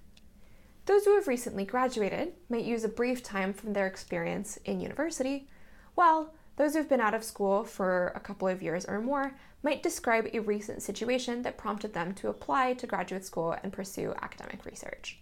Those 0.89 1.05
who 1.05 1.13
have 1.13 1.27
recently 1.27 1.65
graduated 1.65 2.33
might 2.49 2.65
use 2.65 2.83
a 2.83 2.89
brief 2.89 3.21
time 3.21 3.53
from 3.53 3.73
their 3.73 3.85
experience 3.85 4.57
in 4.65 4.81
university, 4.81 5.47
while 5.93 6.33
those 6.55 6.73
who've 6.73 6.89
been 6.89 6.99
out 6.99 7.13
of 7.13 7.23
school 7.23 7.63
for 7.63 8.11
a 8.15 8.19
couple 8.19 8.47
of 8.47 8.63
years 8.63 8.85
or 8.85 8.99
more 8.99 9.35
might 9.61 9.83
describe 9.83 10.27
a 10.33 10.39
recent 10.39 10.81
situation 10.81 11.43
that 11.43 11.59
prompted 11.59 11.93
them 11.93 12.15
to 12.15 12.29
apply 12.29 12.73
to 12.73 12.87
graduate 12.87 13.23
school 13.23 13.55
and 13.61 13.71
pursue 13.71 14.15
academic 14.23 14.65
research. 14.65 15.19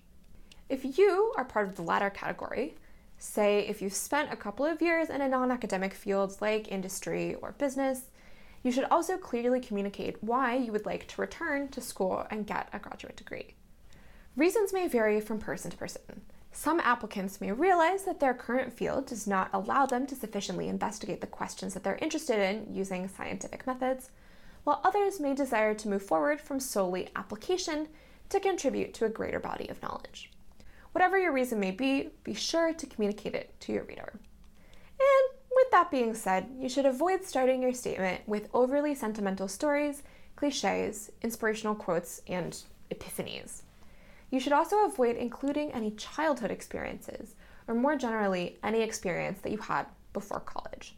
If 0.69 0.97
you 0.97 1.33
are 1.35 1.43
part 1.43 1.67
of 1.67 1.75
the 1.75 1.81
latter 1.81 2.11
category, 2.11 2.75
say 3.17 3.67
if 3.67 3.81
you've 3.81 3.91
spent 3.91 4.31
a 4.31 4.37
couple 4.37 4.65
of 4.65 4.81
years 4.81 5.09
in 5.09 5.19
a 5.19 5.27
non 5.27 5.51
academic 5.51 5.93
field 5.93 6.37
like 6.39 6.71
industry 6.71 7.35
or 7.35 7.51
business, 7.51 8.03
you 8.63 8.71
should 8.71 8.85
also 8.85 9.17
clearly 9.17 9.59
communicate 9.59 10.23
why 10.23 10.55
you 10.55 10.71
would 10.71 10.85
like 10.85 11.09
to 11.09 11.19
return 11.19 11.67
to 11.67 11.81
school 11.81 12.25
and 12.31 12.47
get 12.47 12.69
a 12.71 12.79
graduate 12.79 13.17
degree. 13.17 13.55
Reasons 14.37 14.71
may 14.71 14.87
vary 14.87 15.19
from 15.19 15.39
person 15.39 15.71
to 15.71 15.77
person. 15.77 16.21
Some 16.51 16.79
applicants 16.81 17.41
may 17.41 17.51
realize 17.51 18.03
that 18.03 18.19
their 18.19 18.35
current 18.35 18.71
field 18.71 19.07
does 19.07 19.25
not 19.25 19.49
allow 19.51 19.87
them 19.87 20.05
to 20.05 20.15
sufficiently 20.15 20.67
investigate 20.67 21.21
the 21.21 21.27
questions 21.27 21.73
that 21.73 21.83
they're 21.83 21.97
interested 22.03 22.37
in 22.37 22.71
using 22.71 23.07
scientific 23.07 23.65
methods, 23.65 24.11
while 24.63 24.79
others 24.83 25.19
may 25.19 25.33
desire 25.33 25.73
to 25.73 25.89
move 25.89 26.03
forward 26.03 26.39
from 26.39 26.59
solely 26.59 27.09
application 27.15 27.87
to 28.29 28.39
contribute 28.39 28.93
to 28.93 29.05
a 29.05 29.09
greater 29.09 29.39
body 29.39 29.67
of 29.69 29.81
knowledge. 29.81 30.31
Whatever 30.91 31.17
your 31.17 31.31
reason 31.33 31.59
may 31.59 31.71
be, 31.71 32.11
be 32.23 32.35
sure 32.35 32.73
to 32.73 32.85
communicate 32.85 33.33
it 33.33 33.59
to 33.61 33.73
your 33.73 33.85
reader. 33.85 34.13
And 34.99 35.39
with 35.49 35.71
that 35.71 35.89
being 35.89 36.13
said, 36.13 36.47
you 36.59 36.69
should 36.69 36.85
avoid 36.85 37.25
starting 37.25 37.63
your 37.63 37.73
statement 37.73 38.21
with 38.27 38.49
overly 38.53 38.93
sentimental 38.93 39.47
stories, 39.47 40.03
cliches, 40.35 41.11
inspirational 41.23 41.73
quotes, 41.73 42.21
and 42.27 42.61
epiphanies. 42.91 43.63
You 44.29 44.39
should 44.39 44.53
also 44.53 44.85
avoid 44.85 45.15
including 45.15 45.71
any 45.71 45.91
childhood 45.91 46.51
experiences, 46.51 47.35
or 47.67 47.75
more 47.75 47.95
generally, 47.95 48.59
any 48.63 48.81
experience 48.81 49.39
that 49.41 49.51
you 49.51 49.57
had 49.57 49.85
before 50.13 50.39
college. 50.39 50.95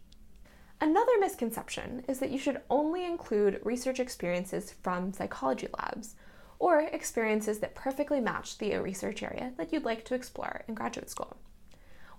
Another 0.82 1.12
misconception 1.20 2.06
is 2.08 2.20
that 2.20 2.32
you 2.32 2.38
should 2.38 2.62
only 2.70 3.06
include 3.06 3.60
research 3.64 4.00
experiences 4.00 4.72
from 4.82 5.12
psychology 5.12 5.68
labs 5.78 6.16
or 6.58 6.80
experiences 6.80 7.60
that 7.60 7.76
perfectly 7.76 8.20
match 8.20 8.58
the 8.58 8.78
research 8.78 9.22
area 9.22 9.52
that 9.58 9.72
you'd 9.74 9.84
like 9.84 10.06
to 10.06 10.16
explore 10.16 10.64
in 10.68 10.74
graduate 10.74 11.10
school. 11.10 11.38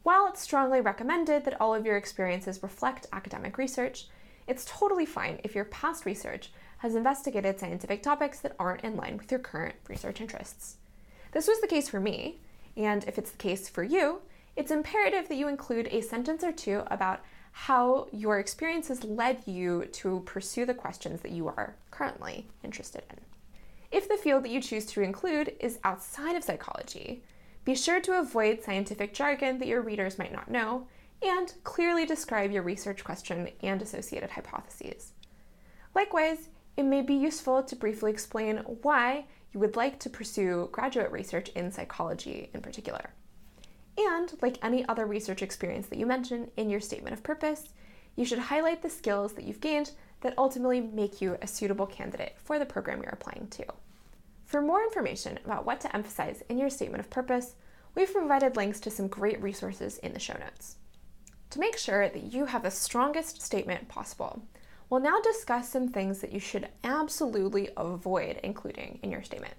While 0.03 0.29
it's 0.29 0.41
strongly 0.41 0.81
recommended 0.81 1.45
that 1.45 1.61
all 1.61 1.75
of 1.75 1.85
your 1.85 1.97
experiences 1.97 2.63
reflect 2.63 3.07
academic 3.13 3.59
research, 3.59 4.09
it's 4.47 4.65
totally 4.65 5.07
fine 5.07 5.41
if 5.45 5.55
your 5.55 5.67
past 5.67 6.07
research 6.07 6.53
has 6.79 6.95
investigated 6.95 7.61
scientific 7.61 8.03
topics 8.03 8.41
that 8.41 8.57
aren't 8.59 8.85
in 8.85 8.97
line 8.97 9.19
with 9.19 9.31
your 9.31 9.41
current 9.41 9.77
research 9.89 10.21
interests. 10.21 10.77
This 11.33 11.47
was 11.47 11.61
the 11.61 11.67
case 11.67 11.89
for 11.89 12.01
me, 12.01 12.39
and 12.77 13.05
if 13.05 13.19
it's 13.19 13.31
the 13.31 13.39
case 13.39 13.69
for 13.69 13.83
you, 13.83 14.21
it's 14.57 14.71
imperative 14.71 15.29
that 15.29 15.37
you 15.37 15.49
include 15.49 15.89
a 15.89 16.01
sentence 16.01 16.43
or 16.43 16.53
two 16.53 16.83
about 16.89 17.21
how 17.53 18.09
your 18.13 18.39
experiences 18.39 19.05
led 19.05 19.47
you 19.47 19.87
to 19.93 20.21
pursue 20.27 20.65
the 20.65 20.75
questions 20.75 21.21
that 21.21 21.33
you 21.33 21.49
are 21.49 21.75
currently 21.91 22.47
interested 22.63 23.05
in. 23.11 23.19
If 23.91 24.09
the 24.09 24.17
field 24.17 24.45
that 24.45 24.51
you 24.51 24.61
choose 24.61 24.87
to 24.87 25.03
include 25.03 25.55
is 25.59 25.79
outside 25.83 26.37
of 26.37 26.45
psychology, 26.45 27.23
be 27.65 27.75
sure 27.75 28.01
to 28.01 28.19
avoid 28.19 28.63
scientific 28.63 29.13
jargon 29.13 29.59
that 29.59 29.69
your 29.69 29.83
readers 29.83 30.19
might 30.19 30.33
not 30.33 30.51
know 30.51 30.87
and 31.23 31.53
clearly 31.65 32.07
describe 32.07 32.51
your 32.51 32.63
research 32.63 33.05
question 33.05 33.51
and 33.63 33.83
associated 33.83 34.31
hypotheses. 34.31 35.13
Likewise, 35.95 36.49
it 36.77 36.85
may 36.85 37.03
be 37.03 37.15
useful 37.15 37.63
to 37.63 37.77
briefly 37.77 38.11
explain 38.11 38.59
why 38.83 39.27
you 39.53 39.61
would 39.61 39.77
like 39.77 39.99
to 40.01 40.11
pursue 40.11 40.69
graduate 40.73 41.11
research 41.11 41.49
in 41.51 41.71
psychology 41.71 42.51
in 42.55 42.61
particular. 42.61 43.11
And 43.99 44.33
like 44.41 44.59
any 44.63 44.87
other 44.89 45.07
research 45.07 45.43
experience 45.43 45.89
that 45.89 45.99
you 45.99 46.07
mention 46.07 46.51
in 46.57 46.71
your 46.71 46.81
statement 46.81 47.15
of 47.15 47.23
purpose, 47.23 47.65
you 48.17 48.25
should 48.25 48.39
highlight 48.39 48.83
the 48.83 48.91
skills 48.91 49.35
that 49.35 49.45
you've 49.45 49.61
gained 49.61 49.93
that 50.21 50.35
ultimately 50.39 50.81
make 50.81 51.21
you 51.21 51.37
a 51.41 51.47
suitable 51.47 51.87
candidate 51.87 52.35
for 52.37 52.59
the 52.59 52.67
program 52.67 53.03
you're 53.03 53.11
applying 53.11 53.49
to. 53.49 53.65
For 54.45 54.61
more 54.61 54.83
information 54.83 55.39
about 55.45 55.65
what 55.65 55.81
to 55.83 55.95
emphasize 55.95 56.43
in 56.49 56.59
your 56.59 56.71
statement 56.71 57.01
of 57.01 57.11
purpose, 57.11 57.55
we've 57.95 58.13
provided 58.13 58.57
links 58.57 58.81
to 58.81 58.91
some 58.91 59.09
great 59.09 59.41
resources 59.43 59.99
in 59.99 60.13
the 60.13 60.19
show 60.19 60.35
notes. 60.35 60.77
To 61.51 61.61
make 61.61 61.77
sure 61.77 62.09
that 62.09 62.33
you 62.33 62.47
have 62.47 62.63
the 62.63 62.71
strongest 62.71 63.43
statement 63.43 63.89
possible, 63.89 64.43
we'll 64.91 65.01
now 65.01 65.21
discuss 65.21 65.69
some 65.69 65.89
things 65.89 66.21
that 66.21 66.33
you 66.33 66.41
should 66.41 66.69
absolutely 66.85 67.71
avoid 67.77 68.41
including 68.43 68.99
in 69.03 69.11
your 69.11 69.23
statement. 69.23 69.55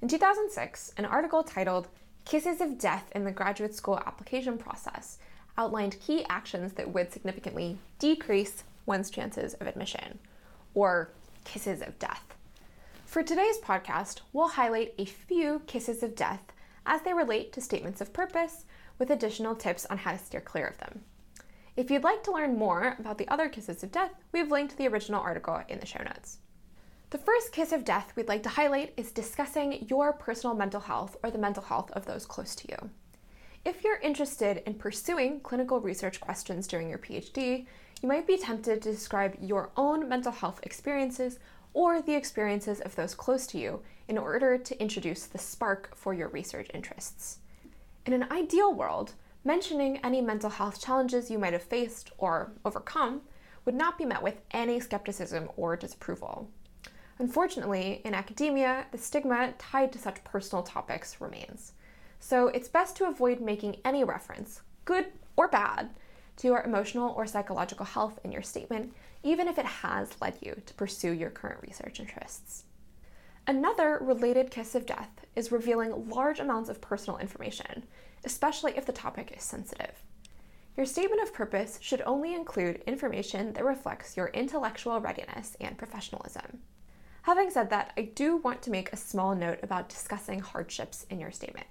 In 0.00 0.08
2006, 0.08 0.94
an 0.96 1.04
article 1.04 1.42
titled 1.42 1.88
Kisses 2.24 2.60
of 2.60 2.78
Death 2.78 3.10
in 3.14 3.24
the 3.24 3.32
Graduate 3.32 3.74
School 3.74 3.98
Application 3.98 4.56
Process 4.56 5.18
outlined 5.58 6.00
key 6.00 6.24
actions 6.30 6.72
that 6.74 6.92
would 6.92 7.12
significantly 7.12 7.76
decrease 7.98 8.64
one's 8.86 9.10
chances 9.10 9.54
of 9.54 9.66
admission, 9.66 10.18
or 10.74 11.10
kisses 11.44 11.82
of 11.82 11.98
death. 11.98 12.34
For 13.04 13.22
today's 13.22 13.58
podcast, 13.58 14.20
we'll 14.32 14.48
highlight 14.48 14.94
a 14.96 15.04
few 15.04 15.60
kisses 15.66 16.02
of 16.02 16.16
death 16.16 16.52
as 16.86 17.02
they 17.02 17.12
relate 17.12 17.52
to 17.52 17.60
statements 17.60 18.00
of 18.00 18.12
purpose, 18.12 18.64
with 18.98 19.10
additional 19.10 19.54
tips 19.54 19.86
on 19.86 19.98
how 19.98 20.12
to 20.12 20.18
steer 20.18 20.40
clear 20.40 20.66
of 20.66 20.78
them. 20.78 21.02
If 21.74 21.90
you'd 21.90 22.04
like 22.04 22.22
to 22.24 22.32
learn 22.32 22.58
more 22.58 22.96
about 22.98 23.16
the 23.16 23.28
other 23.28 23.48
kisses 23.48 23.82
of 23.82 23.90
death, 23.90 24.12
we've 24.30 24.50
linked 24.50 24.76
the 24.76 24.88
original 24.88 25.22
article 25.22 25.62
in 25.68 25.80
the 25.80 25.86
show 25.86 26.02
notes. 26.02 26.38
The 27.08 27.16
first 27.18 27.50
kiss 27.50 27.72
of 27.72 27.84
death 27.84 28.12
we'd 28.14 28.28
like 28.28 28.42
to 28.42 28.50
highlight 28.50 28.92
is 28.98 29.10
discussing 29.10 29.86
your 29.88 30.12
personal 30.12 30.54
mental 30.54 30.80
health 30.80 31.16
or 31.22 31.30
the 31.30 31.38
mental 31.38 31.62
health 31.62 31.90
of 31.92 32.04
those 32.04 32.26
close 32.26 32.54
to 32.56 32.68
you. 32.68 32.90
If 33.64 33.84
you're 33.84 34.00
interested 34.00 34.62
in 34.66 34.74
pursuing 34.74 35.40
clinical 35.40 35.80
research 35.80 36.20
questions 36.20 36.66
during 36.66 36.90
your 36.90 36.98
PhD, 36.98 37.64
you 38.02 38.08
might 38.08 38.26
be 38.26 38.36
tempted 38.36 38.82
to 38.82 38.92
describe 38.92 39.38
your 39.40 39.70
own 39.74 40.08
mental 40.08 40.32
health 40.32 40.60
experiences 40.64 41.38
or 41.72 42.02
the 42.02 42.14
experiences 42.14 42.80
of 42.80 42.96
those 42.96 43.14
close 43.14 43.46
to 43.46 43.58
you 43.58 43.80
in 44.08 44.18
order 44.18 44.58
to 44.58 44.82
introduce 44.82 45.24
the 45.24 45.38
spark 45.38 45.96
for 45.96 46.12
your 46.12 46.28
research 46.28 46.68
interests. 46.74 47.38
In 48.04 48.12
an 48.12 48.30
ideal 48.30 48.74
world, 48.74 49.14
mentioning 49.44 49.98
any 49.98 50.20
mental 50.20 50.50
health 50.50 50.80
challenges 50.80 51.30
you 51.30 51.38
might 51.38 51.52
have 51.52 51.62
faced 51.62 52.10
or 52.18 52.52
overcome 52.64 53.22
would 53.64 53.74
not 53.74 53.98
be 53.98 54.04
met 54.04 54.22
with 54.22 54.40
any 54.50 54.80
skepticism 54.80 55.48
or 55.56 55.76
disapproval. 55.76 56.48
Unfortunately, 57.18 58.00
in 58.04 58.14
academia, 58.14 58.86
the 58.90 58.98
stigma 58.98 59.52
tied 59.58 59.92
to 59.92 59.98
such 59.98 60.24
personal 60.24 60.62
topics 60.62 61.20
remains. 61.20 61.72
So 62.18 62.48
it's 62.48 62.68
best 62.68 62.96
to 62.96 63.08
avoid 63.08 63.40
making 63.40 63.76
any 63.84 64.04
reference, 64.04 64.62
good 64.84 65.06
or 65.36 65.48
bad, 65.48 65.90
to 66.36 66.48
your 66.48 66.62
emotional 66.62 67.12
or 67.16 67.26
psychological 67.26 67.84
health 67.84 68.18
in 68.24 68.32
your 68.32 68.42
statement, 68.42 68.94
even 69.22 69.48
if 69.48 69.58
it 69.58 69.66
has 69.66 70.20
led 70.20 70.38
you 70.40 70.60
to 70.66 70.74
pursue 70.74 71.12
your 71.12 71.30
current 71.30 71.62
research 71.62 72.00
interests. 72.00 72.64
Another 73.46 73.98
related 74.00 74.50
kiss 74.50 74.74
of 74.74 74.86
death 74.86 75.26
is 75.34 75.52
revealing 75.52 76.08
large 76.08 76.38
amounts 76.38 76.70
of 76.70 76.80
personal 76.80 77.18
information, 77.18 77.84
especially 78.24 78.76
if 78.76 78.86
the 78.86 78.92
topic 78.92 79.34
is 79.36 79.42
sensitive. 79.42 80.02
Your 80.76 80.86
statement 80.86 81.22
of 81.22 81.34
purpose 81.34 81.78
should 81.82 82.02
only 82.02 82.34
include 82.34 82.82
information 82.86 83.52
that 83.52 83.64
reflects 83.64 84.16
your 84.16 84.28
intellectual 84.28 85.00
readiness 85.00 85.56
and 85.60 85.76
professionalism. 85.76 86.60
Having 87.22 87.50
said 87.50 87.70
that, 87.70 87.92
I 87.96 88.10
do 88.14 88.38
want 88.38 88.62
to 88.62 88.70
make 88.70 88.92
a 88.92 88.96
small 88.96 89.34
note 89.34 89.60
about 89.62 89.88
discussing 89.88 90.40
hardships 90.40 91.06
in 91.10 91.20
your 91.20 91.30
statement. 91.30 91.66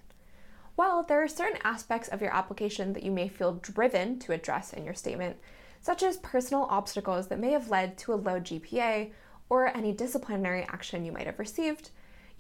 While 0.76 1.04
there 1.04 1.22
are 1.22 1.28
certain 1.28 1.60
aspects 1.64 2.08
of 2.08 2.22
your 2.22 2.34
application 2.34 2.94
that 2.94 3.04
you 3.04 3.12
may 3.12 3.28
feel 3.28 3.54
driven 3.54 4.20
to 4.20 4.32
address 4.34 4.72
in 4.72 4.86
your 4.86 4.94
statement, 4.94 5.38
such 5.82 6.04
as 6.04 6.18
personal 6.18 6.68
obstacles 6.70 7.28
that 7.28 7.40
may 7.40 7.52
have 7.52 7.70
led 7.70 7.98
to 7.98 8.14
a 8.14 8.16
low 8.16 8.40
GPA 8.40 9.12
or 9.50 9.76
any 9.76 9.92
disciplinary 9.92 10.64
action 10.64 11.04
you 11.04 11.12
might 11.12 11.26
have 11.26 11.40
received, 11.40 11.90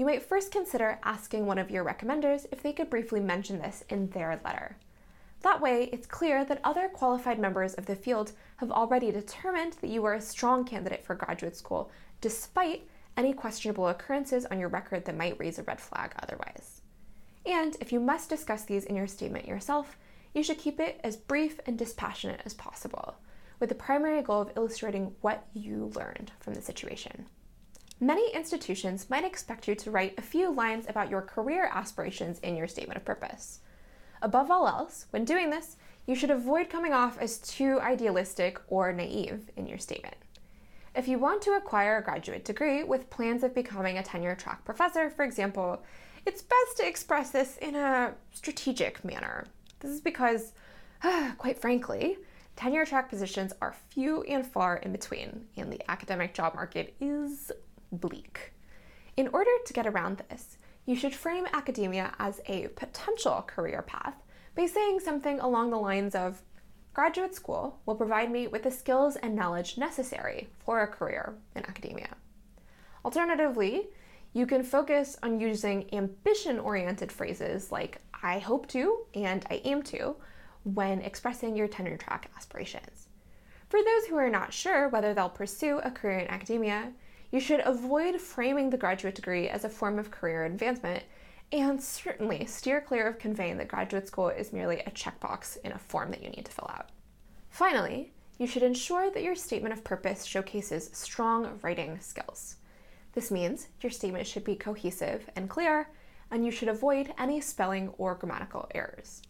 you 0.02 0.08
might 0.08 0.24
first 0.24 0.52
consider 0.52 0.98
asking 1.04 1.46
one 1.46 1.60
of 1.60 1.70
your 1.70 1.86
recommenders 1.86 2.48
if 2.52 2.64
they 2.64 2.74
could 2.74 2.90
briefly 2.90 3.20
mention 3.20 3.60
this 3.60 3.84
in 3.88 4.10
their 4.10 4.42
letter. 4.44 4.76
That 5.42 5.62
way, 5.62 5.92
it's 5.94 6.08
clear 6.08 6.44
that 6.44 6.60
other 6.64 6.90
qualified 6.90 7.38
members 7.38 7.76
of 7.76 7.86
the 7.86 7.96
field 7.96 8.32
have 8.58 8.72
already 8.72 9.12
determined 9.12 9.74
that 9.74 9.92
you 9.92 10.04
are 10.06 10.16
a 10.16 10.20
strong 10.22 10.66
candidate 10.66 11.06
for 11.06 11.14
graduate 11.14 11.56
school, 11.56 11.92
despite 12.20 12.90
any 13.16 13.32
questionable 13.32 13.90
occurrences 13.90 14.48
on 14.48 14.60
your 14.60 14.70
record 14.70 15.06
that 15.06 15.16
might 15.16 15.40
raise 15.40 15.60
a 15.60 15.64
red 15.64 15.80
flag 15.80 16.16
otherwise. 16.24 16.82
And 17.46 17.78
if 17.80 17.92
you 17.92 18.00
must 18.00 18.28
discuss 18.28 18.66
these 18.66 18.86
in 18.86 18.96
your 18.96 19.06
statement 19.06 19.46
yourself, 19.46 20.00
you 20.34 20.42
should 20.42 20.58
keep 20.58 20.80
it 20.80 21.00
as 21.04 21.16
brief 21.16 21.60
and 21.68 21.78
dispassionate 21.78 22.42
as 22.44 22.56
possible, 22.56 23.18
with 23.60 23.70
the 23.70 23.76
primary 23.76 24.24
goal 24.24 24.42
of 24.42 24.52
illustrating 24.56 25.14
what 25.22 25.46
you 25.54 25.92
learned 25.94 26.32
from 26.40 26.56
the 26.56 26.62
situation. 26.64 27.28
Many 28.04 28.34
institutions 28.34 29.12
might 29.12 29.24
expect 29.24 29.68
you 29.68 29.76
to 29.76 29.92
write 29.92 30.16
a 30.18 30.24
few 30.24 30.52
lines 30.52 30.88
about 30.90 31.12
your 31.12 31.22
career 31.22 31.70
aspirations 31.72 32.40
in 32.40 32.58
your 32.58 32.68
statement 32.68 32.98
of 32.98 33.06
purpose. 33.06 33.60
Above 34.24 34.50
all 34.50 34.68
else, 34.68 35.06
when 35.12 35.24
doing 35.24 35.52
this, 35.52 35.78
you 36.08 36.16
should 36.16 36.32
avoid 36.32 36.68
coming 36.68 36.94
off 36.94 37.20
as 37.20 37.38
too 37.38 37.80
idealistic 37.80 38.60
or 38.70 38.92
naive 38.92 39.52
in 39.56 39.68
your 39.68 39.78
statement. 39.78 40.16
If 40.96 41.08
you 41.08 41.20
want 41.20 41.44
to 41.44 41.52
acquire 41.52 41.98
a 41.98 42.04
graduate 42.04 42.44
degree 42.44 42.84
with 42.84 43.12
plans 43.12 43.44
of 43.44 43.54
becoming 43.54 44.00
a 44.00 44.04
tenure 44.04 44.34
track 44.34 44.66
professor, 44.66 45.12
for 45.12 45.24
example, 45.24 45.84
it's 46.26 46.42
best 46.42 46.78
to 46.78 46.88
express 46.88 47.30
this 47.30 47.58
in 47.58 47.76
a 47.76 48.16
strategic 48.32 49.06
manner. 49.06 49.46
This 49.80 49.92
is 49.92 50.02
because, 50.02 50.54
quite 51.38 51.62
frankly, 51.62 52.18
tenure 52.56 52.88
track 52.88 53.12
positions 53.12 53.54
are 53.62 53.76
few 53.92 54.24
and 54.24 54.46
far 54.46 54.78
in 54.78 54.92
between, 54.92 55.46
and 55.56 55.72
the 55.72 55.82
academic 55.88 56.34
job 56.34 56.56
market 56.56 56.96
is 57.00 57.52
bleak. 57.92 58.54
In 59.18 59.28
order 59.30 59.52
to 59.66 59.74
get 59.74 59.88
around 59.88 60.24
this, 60.30 60.58
you 60.86 60.96
should 60.96 61.14
frame 61.14 61.48
academia 61.54 62.14
as 62.18 62.42
a 62.48 62.68
potential 62.70 63.44
career 63.46 63.82
path 63.82 64.16
by 64.56 64.66
saying 64.66 65.00
something 65.00 65.40
along 65.40 65.70
the 65.70 65.78
lines 65.78 66.16
of 66.16 66.42
Graduate 66.94 67.34
school 67.34 67.80
will 67.86 67.96
provide 67.96 68.30
me 68.30 68.48
with 68.48 68.64
the 68.64 68.72
skills 68.72 69.16
and 69.16 69.34
knowledge 69.34 69.78
necessary 69.78 70.50
for 70.60 70.82
a 70.82 70.88
career 70.88 71.36
in 71.56 71.66
academia. 71.66 72.10
Alternatively, 73.06 73.88
you 74.34 74.46
can 74.46 74.62
focus 74.62 75.18
on 75.24 75.40
using 75.40 75.88
ambition 75.94 76.60
oriented 76.60 77.10
phrases 77.10 77.72
like 77.72 78.02
I 78.22 78.40
hope 78.40 78.68
to 78.70 79.06
and 79.14 79.46
I 79.50 79.62
aim 79.64 79.84
to 79.84 80.18
when 80.64 81.02
expressing 81.02 81.56
your 81.56 81.70
tenure 81.70 81.96
track 81.96 82.30
aspirations. 82.36 83.08
For 83.70 83.82
those 83.82 84.08
who 84.08 84.18
are 84.18 84.30
not 84.30 84.54
sure 84.54 84.90
whether 84.90 85.14
they'll 85.14 85.30
pursue 85.30 85.80
a 85.80 85.92
career 85.92 86.20
in 86.20 86.28
academia, 86.28 86.92
you 87.32 87.40
should 87.40 87.62
avoid 87.66 88.20
framing 88.20 88.70
the 88.70 88.78
graduate 88.78 89.16
degree 89.16 89.48
as 89.48 89.64
a 89.64 89.70
form 89.70 89.98
of 89.98 90.12
career 90.12 90.46
advancement 90.46 91.04
and 91.52 91.82
certainly 91.82 92.46
steer 92.46 92.82
clear 92.82 93.08
of 93.08 93.20
conveying 93.20 93.58
that 93.58 93.68
graduate 93.68 94.08
school 94.08 94.30
is 94.30 94.54
merely 94.54 94.80
a 94.80 94.92
checkbox 94.92 95.58
in 95.64 95.72
a 95.72 95.78
form 95.78 96.12
that 96.12 96.24
you 96.24 96.30
need 96.30 96.46
to 96.46 96.52
fill 96.52 96.70
out. 96.70 96.90
Finally, 97.50 98.14
you 98.38 98.48
should 98.48 98.64
ensure 98.64 99.12
that 99.12 99.24
your 99.24 99.36
statement 99.36 99.74
of 99.74 99.84
purpose 99.84 100.26
showcases 100.26 100.90
strong 100.94 101.60
writing 101.62 102.00
skills. 102.00 102.56
This 103.14 103.30
means 103.30 103.68
your 103.82 103.92
statement 103.92 104.26
should 104.26 104.44
be 104.44 104.56
cohesive 104.56 105.30
and 105.36 105.50
clear, 105.50 105.90
and 106.32 106.46
you 106.46 106.52
should 106.52 106.70
avoid 106.70 107.14
any 107.18 107.42
spelling 107.42 107.90
or 107.98 108.16
grammatical 108.16 108.70
errors. 108.74 109.22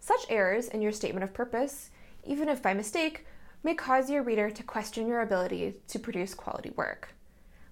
Such 0.00 0.24
errors 0.30 0.68
in 0.68 0.80
your 0.80 0.92
statement 0.92 1.24
of 1.24 1.34
purpose, 1.34 1.90
even 2.24 2.48
if 2.48 2.62
by 2.62 2.74
mistake, 2.74 3.26
may 3.64 3.74
cause 3.74 4.08
your 4.08 4.22
reader 4.22 4.50
to 4.50 4.62
question 4.62 5.08
your 5.08 5.20
ability 5.20 5.74
to 5.88 5.98
produce 5.98 6.32
quality 6.34 6.70
work. 6.70 7.08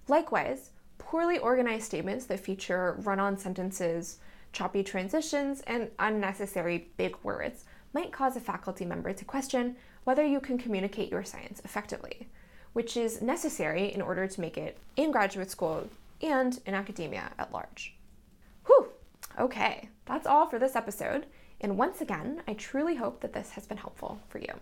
Likewise, 0.07 0.71
poorly 0.97 1.37
organized 1.37 1.85
statements 1.85 2.25
that 2.25 2.39
feature 2.39 2.95
run 2.99 3.19
on 3.19 3.37
sentences, 3.37 4.19
choppy 4.53 4.83
transitions, 4.83 5.61
and 5.67 5.89
unnecessary 5.99 6.87
big 6.97 7.15
words 7.23 7.65
might 7.93 8.11
cause 8.11 8.35
a 8.35 8.39
faculty 8.39 8.85
member 8.85 9.11
to 9.13 9.25
question 9.25 9.75
whether 10.03 10.25
you 10.25 10.39
can 10.39 10.57
communicate 10.57 11.11
your 11.11 11.23
science 11.23 11.61
effectively, 11.65 12.27
which 12.73 12.95
is 12.95 13.21
necessary 13.21 13.93
in 13.93 14.01
order 14.01 14.27
to 14.27 14.41
make 14.41 14.57
it 14.57 14.77
in 14.95 15.11
graduate 15.11 15.51
school 15.51 15.89
and 16.21 16.59
in 16.65 16.73
academia 16.73 17.31
at 17.37 17.51
large. 17.51 17.95
Whew! 18.65 18.89
Okay, 19.39 19.89
that's 20.05 20.27
all 20.27 20.47
for 20.47 20.59
this 20.59 20.75
episode. 20.75 21.25
And 21.59 21.77
once 21.77 22.01
again, 22.01 22.41
I 22.47 22.53
truly 22.53 22.95
hope 22.95 23.21
that 23.21 23.33
this 23.33 23.51
has 23.51 23.67
been 23.67 23.77
helpful 23.77 24.19
for 24.29 24.39
you. 24.39 24.53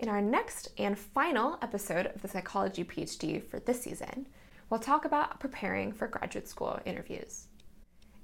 In 0.00 0.08
our 0.08 0.20
next 0.20 0.70
and 0.76 0.98
final 0.98 1.56
episode 1.62 2.06
of 2.06 2.20
the 2.20 2.28
Psychology 2.28 2.82
PhD 2.82 3.42
for 3.42 3.60
this 3.60 3.82
season, 3.82 4.26
we'll 4.68 4.80
talk 4.80 5.04
about 5.04 5.38
preparing 5.38 5.92
for 5.92 6.08
graduate 6.08 6.48
school 6.48 6.80
interviews. 6.84 7.46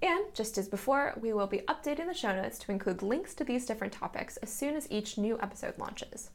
And 0.02 0.34
just 0.34 0.58
as 0.58 0.68
before, 0.68 1.14
we 1.20 1.32
will 1.32 1.46
be 1.46 1.62
updating 1.68 2.06
the 2.06 2.14
show 2.14 2.34
notes 2.34 2.58
to 2.60 2.72
include 2.72 3.02
links 3.02 3.34
to 3.34 3.44
these 3.44 3.66
different 3.66 3.92
topics 3.92 4.36
as 4.38 4.52
soon 4.52 4.74
as 4.74 4.90
each 4.90 5.16
new 5.16 5.38
episode 5.40 5.78
launches. 5.78 6.30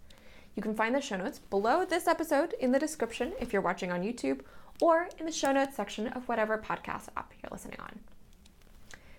You 0.56 0.63
can 0.63 0.74
find 0.74 0.95
the 0.95 1.02
show 1.02 1.17
notes 1.17 1.39
below 1.39 1.84
this 1.84 2.08
episode 2.08 2.54
in 2.60 2.71
the 2.71 2.80
description 2.80 3.34
if 3.41 3.52
you're 3.52 3.62
watching 3.62 3.91
on 3.91 4.04
YouTube 4.04 4.39
or 4.80 5.10
in 5.19 5.26
the 5.26 5.32
show 5.34 5.52
notes 5.52 5.76
section 5.76 6.08
of 6.08 6.28
whatever 6.30 6.58
podcast 6.58 7.08
app 7.17 7.34
you're 7.43 7.50
listening 7.52 7.80
on. 7.82 8.00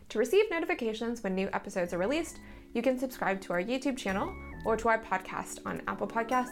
To 0.08 0.18
receive 0.18 0.50
notifications 0.50 1.22
when 1.22 1.34
new 1.34 1.50
episodes 1.52 1.92
are 1.92 1.98
released, 1.98 2.38
you 2.72 2.80
can 2.80 2.98
subscribe 2.98 3.40
to 3.42 3.52
our 3.52 3.62
YouTube 3.62 3.98
channel 3.98 4.34
or 4.66 4.76
to 4.76 4.88
our 4.88 4.98
podcast 4.98 5.60
on 5.64 5.80
Apple 5.86 6.08
Podcasts, 6.08 6.50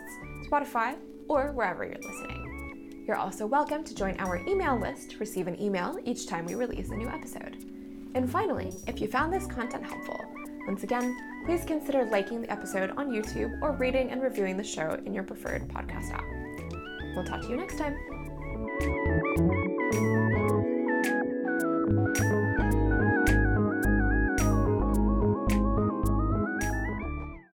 Spotify, 0.48 0.96
or 1.28 1.52
wherever 1.52 1.84
you're 1.84 1.96
listening. 1.96 3.04
You're 3.06 3.16
also 3.16 3.44
welcome 3.44 3.82
to 3.84 3.94
join 3.94 4.16
our 4.18 4.36
email 4.48 4.78
list 4.78 5.10
to 5.10 5.18
receive 5.18 5.48
an 5.48 5.60
email 5.60 5.98
each 6.04 6.26
time 6.26 6.46
we 6.46 6.54
release 6.54 6.90
a 6.90 6.96
new 6.96 7.08
episode. 7.08 7.58
And 8.14 8.30
finally, 8.30 8.72
if 8.86 9.00
you 9.00 9.08
found 9.08 9.32
this 9.32 9.46
content 9.46 9.84
helpful, 9.84 10.18
once 10.66 10.84
again, 10.84 11.14
please 11.44 11.64
consider 11.64 12.04
liking 12.04 12.40
the 12.40 12.50
episode 12.50 12.90
on 12.96 13.10
YouTube 13.10 13.60
or 13.60 13.72
rating 13.72 14.10
and 14.10 14.22
reviewing 14.22 14.56
the 14.56 14.64
show 14.64 14.98
in 15.04 15.12
your 15.12 15.24
preferred 15.24 15.68
podcast 15.68 16.12
app. 16.12 16.24
We'll 17.14 17.24
talk 17.24 17.42
to 17.42 17.48
you 17.48 17.56
next 17.56 17.76
time. 17.76 17.96